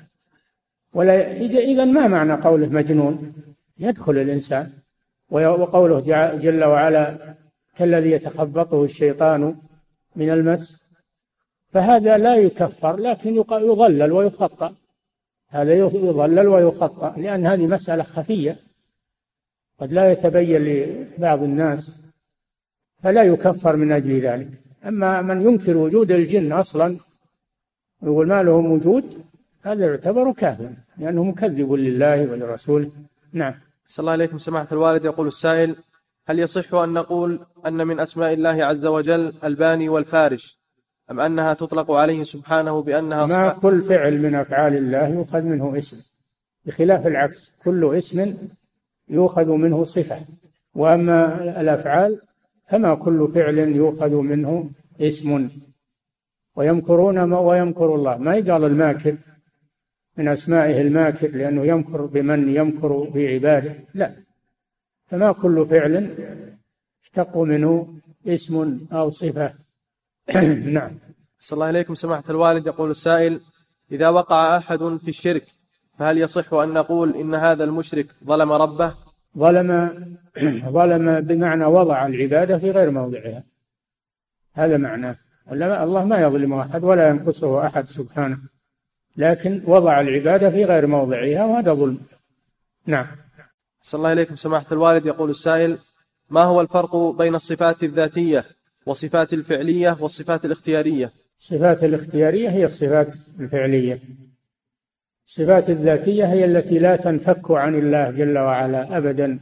[0.94, 1.32] ولا
[1.72, 3.32] اذا ما معنى قوله مجنون؟
[3.78, 4.66] يدخل الإنسان.
[4.66, 4.85] وي-
[5.30, 6.00] وقوله
[6.36, 7.34] جل وعلا
[7.76, 9.56] كالذي يتخبطه الشيطان
[10.16, 10.86] من المس
[11.68, 14.74] فهذا لا يكفر لكن يضلل ويخطأ.
[15.48, 18.56] هذا يضلل ويخطأ لأن هذه مسألة خفية.
[19.80, 22.00] قد لا يتبين لبعض الناس
[23.02, 24.48] فلا يكفر من أجل ذلك.
[24.86, 26.96] أما من ينكر وجود الجن أصلا
[28.02, 29.04] ويقول ما لهم وجود؟
[29.62, 32.90] هذا يعتبر كافر لأنه مكذب لله ولرسوله.
[33.32, 33.54] نعم.
[33.86, 35.04] صلى الله عليكم سماحة الوالد.
[35.04, 35.76] يقول السائل
[36.28, 40.60] هل يصح أن نقول أن من أسماء الله عز وجل الباني والفارش
[41.10, 45.96] أم أنها تطلق عليه سبحانه بأنها ما كل فعل من أفعال الله يؤخذ منه اسم.
[46.64, 48.34] بخلاف العكس كل اسم
[49.08, 50.16] يؤخذ منه صفة.
[50.74, 52.20] وأما الأفعال
[52.68, 54.70] فما كل فعل يؤخذ منه
[55.00, 55.48] اسم.
[56.56, 58.16] ويمكرون ما ويمكر الله.
[58.16, 59.16] ما يقال الماكر؟
[60.16, 63.74] من أسمائه الماكر لأنه يمكر بمن يمكر بعباده.
[63.94, 64.16] لا
[65.06, 66.16] فما كل فعل
[67.04, 67.94] اشتق منه
[68.26, 69.54] اسم أو صفة.
[70.76, 70.98] نعم.
[71.38, 73.40] صلى الله عليكم سماحة الوالد يقول السائل
[73.92, 75.46] إذا وقع أحد في الشرك
[75.98, 78.94] فهل يصح أن نقول إن هذا المشرك ظلم ربه؟
[79.38, 79.70] ظلم
[80.78, 83.44] ظلم بمعنى وضع العبادة في غير موضعها.
[84.54, 85.16] هذا معناه.
[85.50, 88.38] ولا الله ما يظلم أحد ولا ينقصه أحد سبحانه.
[89.16, 91.98] لكن وضع العبادة في غير موضعها وهذا ظلم.
[92.86, 93.06] نعم.
[93.82, 95.06] صلى الله إليكم سماحة الوالد.
[95.06, 95.78] يقول السائل
[96.30, 98.44] ما هو الفرق بين الصفات الذاتية
[98.86, 104.00] والصفات الفعلية والصفات الاختيارية؟ الصفات الاختيارية هي الصفات الفعلية.
[105.26, 109.40] الصفات الذاتية هي التي لا تنفك عن الله جل وعلا أبدا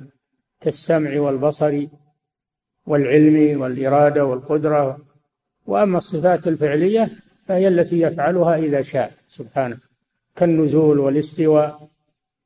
[0.61, 1.87] كالسمع والبصر
[2.87, 4.99] والعلم والإرادة والقدرة.
[5.67, 7.11] وأما الصفات الفعلية
[7.47, 9.79] فهي التي يفعلها إذا شاء سبحانه.
[10.37, 11.89] كالنزول والاستواء.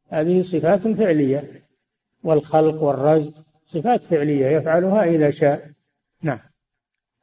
[0.09, 1.62] هذه صفات فعلية.
[2.22, 3.32] والخلق والرزق
[3.64, 5.70] صفات فعلية يفعلها إذا شاء.
[6.22, 6.38] نعم.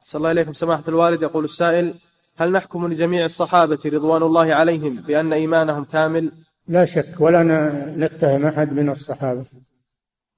[0.04, 1.22] صلى الله عليكم سماحة الوالد.
[1.22, 1.94] يقول السائل
[2.36, 6.32] هل نحكم لجميع الصحابة رضوان الله عليهم بأن إيمانهم كامل؟
[6.68, 7.42] لا شك ولا
[7.96, 9.44] نتهم أحد من الصحابة.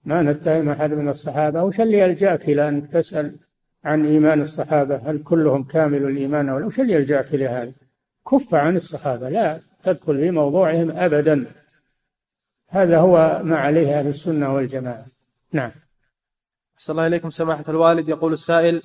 [0.05, 1.65] ما نتهم أحد من الصحابة.
[1.65, 3.37] وش اللي يلجأك إلى أن تسأل
[3.85, 7.73] عن إيمان الصحابة هل كلهم كامل الإيمان ولا وش اللي يلجأك إلى هذا؟
[8.31, 11.47] كف عن الصحابة لا تدخل في موضوعهم أبدا.
[12.69, 15.07] هذا هو ما عليه أهل السنة والجماعة.
[15.53, 15.71] نعم.
[16.79, 18.09] صلى الله إليكم سماحة الوالد.
[18.09, 18.83] يقول السائل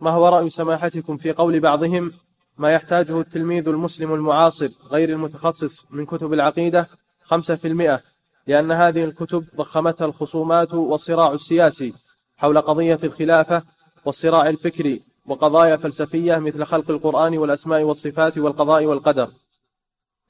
[0.00, 2.12] ما هو رأي سماحتكم في قول بعضهم
[2.58, 6.88] ما يحتاجه التلميذ المسلم المعاصر غير المتخصص من كتب العقيدة
[7.22, 8.02] خمسة في المئة
[8.46, 11.94] لأن هذه الكتب ضخمتها الخصومات والصراع السياسي
[12.36, 13.62] حول قضية الخلافة
[14.06, 19.32] والصراع الفكري وقضايا فلسفية مثل خلق القرآن والأسماء والصفات والقضاء والقدر.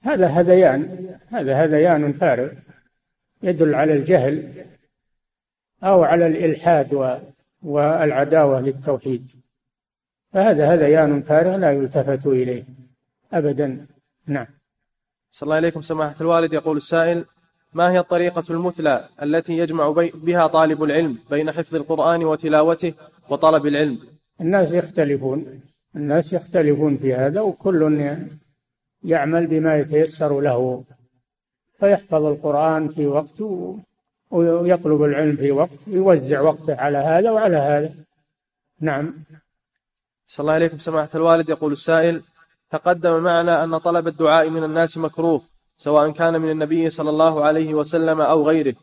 [0.03, 2.53] هذا هذيان هذا هذيان فارغ
[3.43, 4.64] يدل على الجهل
[5.85, 7.20] أو على الإلحاد
[7.62, 9.33] والعداوة للتوحيد.
[10.33, 12.64] فهذا هذيان فارغ لا يلتفت إليه
[13.33, 13.87] أبدا.
[14.27, 14.47] نعم.
[15.31, 16.53] صلى الله عليكم سماحة الوالد.
[16.53, 17.24] يقول السائل
[17.74, 22.95] ما هي الطريقة المثلى التي يجمع بها طالب العلم بين حفظ القرآن وتلاوته
[23.31, 23.99] وطلب العلم.
[24.41, 25.61] الناس يختلفون.
[25.97, 27.83] الناس يختلفون في هذا وكل
[29.05, 30.85] يعمل بما يتيسر له.
[31.79, 33.43] فيحفظ القرآن في وقت
[34.31, 37.95] ويطلب العلم في وقت يوزع وقته على هذا وعلى هذا.
[38.81, 39.14] نعم.
[40.29, 41.49] صلى الله عليكم سماحة الوالد.
[41.49, 42.22] يقول السائل
[42.70, 45.43] تقدم معنا أن طلب الدعاء من الناس مكروه
[45.77, 48.74] سواء كان من النبي صلى الله عليه وسلم أو غيره.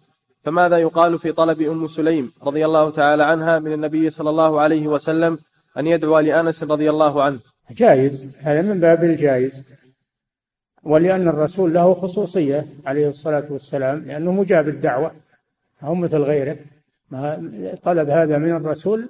[0.43, 4.87] فماذا يقال في طلب أم سليم رضي الله تعالى عنها من النبي صلى الله عليه
[4.87, 5.39] وسلم
[5.77, 7.39] أن يدعو لأنس رضي الله عنه؟
[7.71, 9.63] جائز هذا من باب الجائز.
[10.83, 15.11] ولأن الرسول له خصوصية عليه الصلاة والسلام لأنه مجاب الدعوة
[15.81, 16.57] هو مثل غيره.
[17.11, 17.51] ما
[17.83, 19.09] طلب هذا من الرسول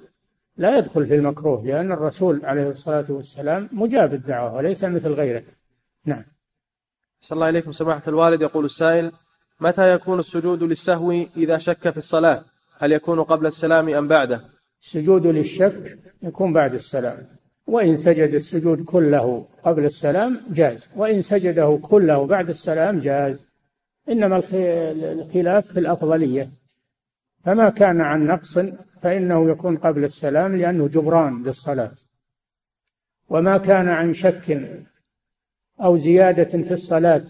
[0.56, 5.42] لا يدخل في المكروه لأن الرسول عليه الصلاة والسلام مجاب الدعوة وليس مثل غيره.
[6.04, 6.24] نعم.
[7.20, 9.12] صلى الله عليكم سماحة الوالد يقول السائل
[9.60, 12.44] متى يكون السجود للسهو إذا شك في الصلاة؟
[12.78, 14.40] هل يكون قبل السلام أم بعده؟
[14.82, 17.18] السجود للشك يكون بعد السلام.
[17.66, 20.88] وإن سجد السجود كله قبل السلام جاز.
[20.96, 23.44] وإن سجده كله بعد السلام جاز.
[24.08, 26.48] إنما الخلاف في الأفضلية.
[27.44, 28.58] فما كان عن نقص
[29.02, 31.94] فإنه يكون قبل السلام لأنه جبران للصلاة.
[33.28, 34.60] وما كان عن شك
[35.80, 37.24] أو زيادة في الصلاة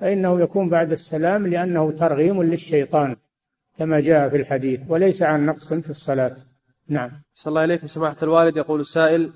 [0.00, 3.16] فإنه يكون بعد السلام لأنه ترغيم للشيطان
[3.78, 6.36] كما جاء في الحديث وليس عن نقص في الصلاة.
[6.88, 7.10] نعم.
[7.34, 8.56] صلى الله عليكم سماحة الوالد.
[8.56, 9.32] يقول السائل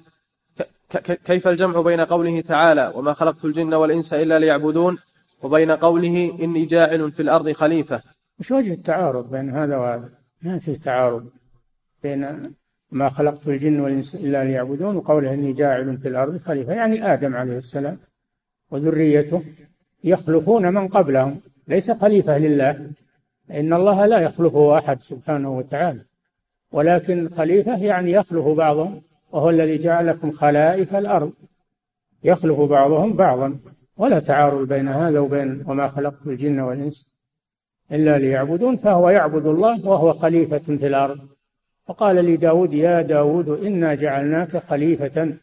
[1.25, 4.99] كيف الجمع بين قوله تعالى وما خلقت الجن والإنس إلا ليعبدون
[5.43, 8.03] وبين قوله إني جاعل في الأرض خليفة؟
[8.39, 10.09] مش وجه التعارض بين هذا وهذا؟
[10.43, 11.31] ما في تعارض
[12.03, 12.43] بين
[12.91, 16.73] ما خلقت الجن والإنس إلا ليعبدون وقوله إني جاعل في الأرض خليفة.
[16.73, 17.99] يعني آدم عليه السلام
[18.71, 19.43] وذريته
[20.05, 21.41] يخلفون من قبلهم.
[21.69, 22.91] ليس خليفة لله.
[23.51, 26.01] إن الله لا يخلفه أحد سبحانه وتعالى.
[26.73, 29.03] ولكن خليفة يعني يخلف بعضهم
[29.33, 31.33] وهو الذي جعلكم خلائف الأرض.
[32.25, 33.59] يخلف بعضهم بعضا.
[33.97, 37.13] ولا تعارض بين هذا وبين وما خلقت الجن والإنس
[37.93, 41.19] إلا ليعبدون فهو يعبد الله وهو خليفة في الأرض.
[41.87, 45.37] فقال لداود يا داود إنا جعلناك خليفة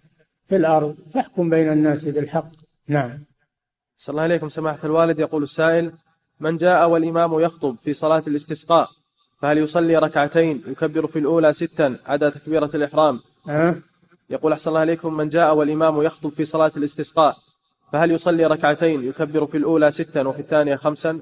[0.48, 0.96] في الأرض.
[1.14, 2.52] فاحكم بين الناس بالحق.
[2.88, 3.31] نعم.
[4.02, 5.20] صلى الله عليكم سماحة الوالد.
[5.20, 5.92] يقول السائل
[6.40, 8.90] من جاء والإمام يخطب في صلاة الاستسقاء
[9.42, 13.20] فهل يصلي ركعتين؟ يكبر في الأولى ستا عدا تكبيرة الإحرام.
[13.50, 13.76] أه؟
[14.30, 17.36] يقول أحسن الله عليكم من جاء والإمام يخطب في صلاة الاستسقاء
[17.92, 21.22] فهل يصلي ركعتين؟ يكبر في الأولى ستا وفي الثانية خمسا.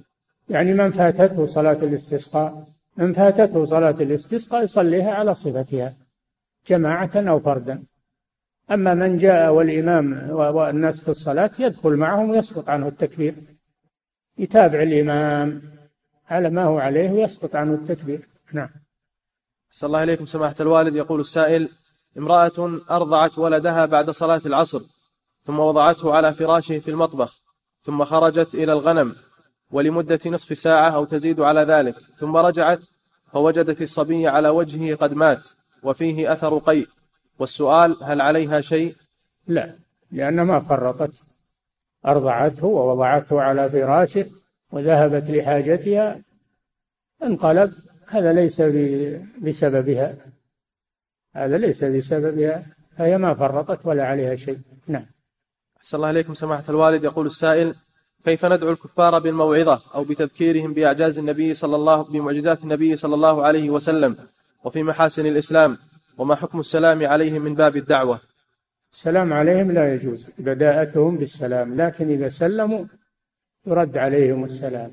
[0.50, 2.66] يعني من فاتته صلاة الاستسقاء
[2.98, 5.98] من فاتته صلاة الاستسقاء يصليها على صفتها
[6.68, 7.84] جماعة أو فردا.
[8.72, 13.36] أما من جاء والإمام والناس في الصلاة يدخل معهم ويسقط عنه التكبير.
[14.38, 15.62] يتابع الإمام
[16.30, 18.30] على ما هو عليه ويسقط عنه التكبير.
[18.54, 18.70] نعم.
[19.72, 20.96] صلى الله عليكم سماحة الوالد.
[20.96, 21.70] يقول السائل
[22.18, 24.82] امرأة أرضعت ولدها بعد صلاة العصر
[25.44, 27.42] ثم وضعته على فراشه في المطبخ
[27.82, 29.16] ثم خرجت إلى الغنم
[29.72, 32.80] ولمدة نصف ساعة أو تزيد على ذلك ثم رجعت
[33.32, 35.48] فوجدت الصبي على وجهه قد مات
[35.84, 36.88] وفيه أثر قيء.
[37.40, 38.96] والسؤال هل عليها شيء؟
[39.48, 39.76] لا
[40.12, 41.24] لأن ما فرطت.
[42.06, 44.26] أرضعته ووضعته على فراشه
[44.72, 46.22] وذهبت لحاجتها
[47.24, 47.74] انقلب.
[48.08, 48.62] هذا ليس
[49.42, 50.16] بسببها.
[51.36, 52.66] هذا ليس بسببها.
[52.98, 54.60] فهي ما فرطت ولا عليها شيء.
[54.88, 55.06] نعم.
[55.78, 57.04] أحسن الله إليكم سماحة الوالد.
[57.04, 57.76] يقول السائل
[58.24, 63.70] كيف ندعو الكفار بالموعظة أو بتذكيرهم بإعجاز النبي صلى الله بمعجزات النبي صلى الله عليه
[63.70, 64.18] وسلم
[64.64, 65.78] وفي محاسن الإسلام؟
[66.20, 68.22] وما حكم السلام عليهم من باب الدعوة؟
[68.94, 72.86] السلام عليهم لا يجوز بداءتهم بالسلام لكن إذا سلموا
[73.66, 74.92] يرد عليهم السلام.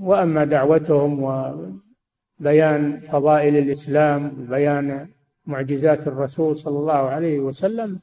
[0.00, 5.08] وأما دعوتهم وبيان فضائل الإسلام وبيان
[5.46, 8.00] معجزات الرسول صلى الله عليه وسلم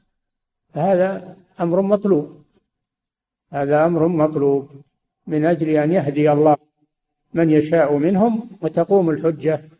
[0.74, 2.44] فهذا أمر مطلوب.
[3.52, 4.70] هذا أمر مطلوب
[5.26, 6.56] من أجل أن يهدي الله
[7.34, 9.71] من يشاء منهم وتقوم الحجة.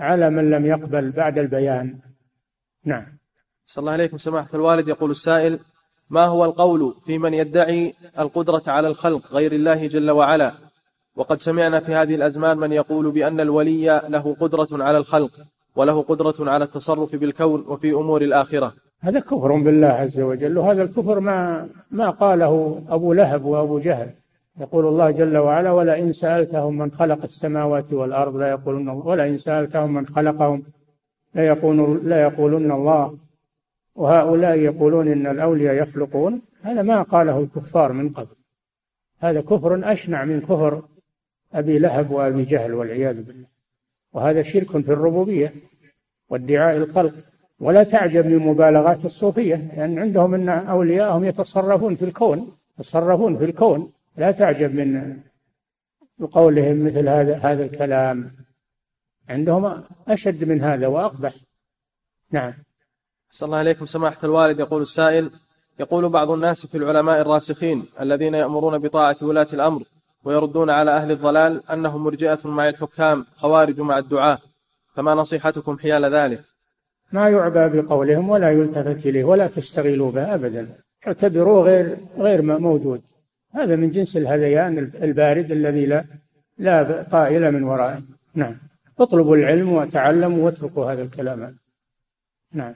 [0.00, 1.98] على من لم يقبل بعد البيان.
[2.84, 3.06] نعم.
[3.66, 4.88] صلى الله عليكم سماحة الوالد.
[4.88, 5.58] يقول السائل
[6.10, 10.52] ما هو القول في من يدعي القدرة على الخلق غير الله جل وعلا؟
[11.16, 15.30] وقد سمعنا في هذه الأزمان من يقول بأن الولي له قدرة على الخلق
[15.76, 18.72] وله قدرة على التصرف بالكون وفي أمور الآخرة.
[19.00, 24.10] هذا كفر بالله عز وجل وهذا الكفر ما ما قاله أبو لهب وأبو جهل.
[24.60, 30.06] يقول الله جل وعلا ولئن سألتهم من خلق السماوات والأرض لا يقولون ولئن سألتهم من
[30.06, 30.62] خلقهم
[31.34, 33.18] لا يقولون لا يقولون الله
[33.94, 38.36] وهؤلاء يقولون إن الأولياء يخلقون هذا ما قاله الكفار من قبل.
[39.18, 40.82] هذا كفر أشنع من كفر
[41.52, 43.46] أبي لهب وأبي جهل والعياذ بالله.
[44.12, 45.52] وهذا شرك في الربوبية
[46.28, 47.14] وادعاء الخلق.
[47.60, 53.44] ولا تعجب من مبالغات الصوفية لأن يعني عندهم أن أولياءهم يتصرفون في الكون يتصرفون في
[53.44, 53.92] الكون.
[54.20, 55.20] لا تعجب من
[56.32, 58.32] قولهم مثل هذا هذا الكلام.
[59.28, 61.34] عندهم أشد من هذا وأقبح.
[62.30, 62.54] نعم.
[63.30, 65.30] صلى الله عليكم سماحة الوالد يقول السائل
[65.80, 69.82] يقول بعض الناس في العلماء الراسخين الذين يأمرون بطاعة ولاة الأمر
[70.24, 74.38] ويردون على أهل الضلال أنهم مرجئة مع الحكام خوارج مع الدعاة.
[74.94, 76.44] فما نصيحتكم حيال ذلك؟
[77.12, 80.76] ما يعبى بقولهم ولا يلتفت إليه ولا تشتغلوا به أبدا.
[81.06, 83.02] اعتبروه غير غير موجود.
[83.54, 86.04] هذا من جنس الهذيان البارد الذي لا
[86.58, 88.02] لا طائل من ورائه.
[88.34, 88.56] نعم.
[88.98, 91.56] اطلبوا العلم وتعلموا واتركوا هذا الكلام.
[92.52, 92.74] نعم.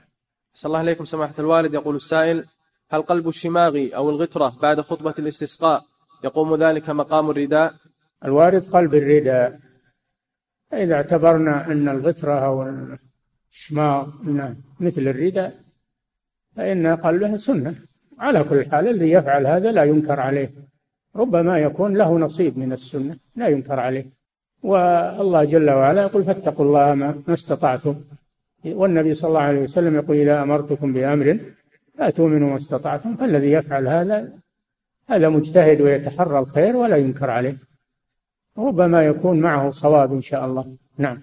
[0.54, 2.44] صلى الله عليكم سماحة الوالد يقول السائل
[2.90, 5.84] هل قلب الشماغ أو الغترة بعد خطبة الاستسقاء
[6.24, 7.74] يقوم ذلك مقام الرداء؟
[8.24, 9.60] الوارد قلب الرداء.
[10.72, 12.72] إذا اعتبرنا أن الغترة أو
[13.52, 14.08] الشماغ
[14.80, 15.60] مثل الرداء
[16.56, 17.74] فإن قلبه سنة.
[18.18, 20.50] على كل حال الذي يفعل هذا لا ينكر عليه.
[21.16, 24.06] ربما يكون له نصيب من السنة لا ينكر عليه.
[24.62, 27.94] والله جل وعلا يقول فاتقوا الله ما استطعتم.
[28.64, 31.38] والنبي صلى الله عليه وسلم يقول إذا أمرتكم بأمر
[31.98, 34.32] فأتوا منه ما استطعتم فالذي يفعل هذا
[35.08, 37.56] هذا مجتهد ويتحرى الخير ولا ينكر عليه.
[38.58, 40.76] ربما يكون معه صواب إن شاء الله.
[40.98, 41.22] نعم.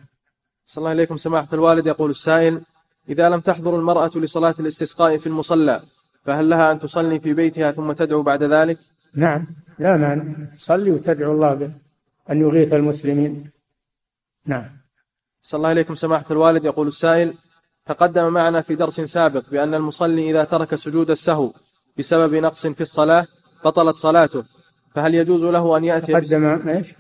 [0.66, 1.88] صلى الله عليكم سماحة الوالد.
[1.88, 2.62] يقول السائل
[3.10, 5.82] إذا لم تحضر المرأة لصلاة الاستسقاء في المصلى
[6.26, 8.78] فهل لها أن تصلي في بيتها ثم تدعو بعد ذلك؟
[9.16, 9.48] نعم
[9.80, 10.46] لا مانع.
[10.56, 11.72] تصلي وتدعو الله به
[12.30, 13.52] أن يغيث المسلمين.
[14.46, 14.70] نعم.
[15.42, 16.66] صلى الله عليكم سماحة الوالد.
[16.66, 17.34] يقول السائل
[17.86, 21.54] تقدم معنا في درس سابق بأن المصلي إذا ترك سجود السهو
[21.98, 23.28] بسبب نقص في الصلاة
[23.66, 24.44] بطلت صلاته
[24.96, 26.94] فهل يجوز له أن يأتي تقدم إيش؟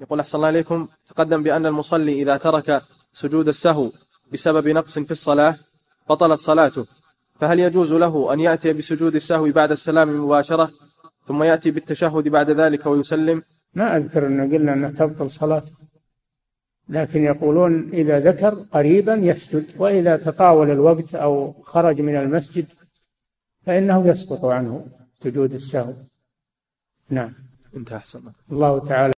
[0.00, 0.88] يقول أحسن الله عليكم.
[1.06, 3.90] تقدم بأن المصلي إذا ترك سجود السهو
[4.32, 5.56] بسبب نقص في الصلاة
[6.08, 6.86] بطلت صلاته
[7.40, 10.70] فهل يجوز له أن يأتي بسجود السهو بعد السلام مباشرة
[11.26, 13.42] ثم يأتي بالتشهد بعد ذلك ويسلم؟
[13.74, 15.72] ما أذكر أن قلنا أنه تبطل صلاته.
[16.88, 22.66] لكن يقولون إذا ذكر قريبا يسجد وإذا تطاول الوقت أو خرج من المسجد
[23.66, 24.86] فإنه يسقط عنه
[25.20, 25.92] سجود السهو.
[27.10, 27.32] نعم.
[27.76, 28.20] انتهى أحسن
[28.52, 29.17] الله تعالى.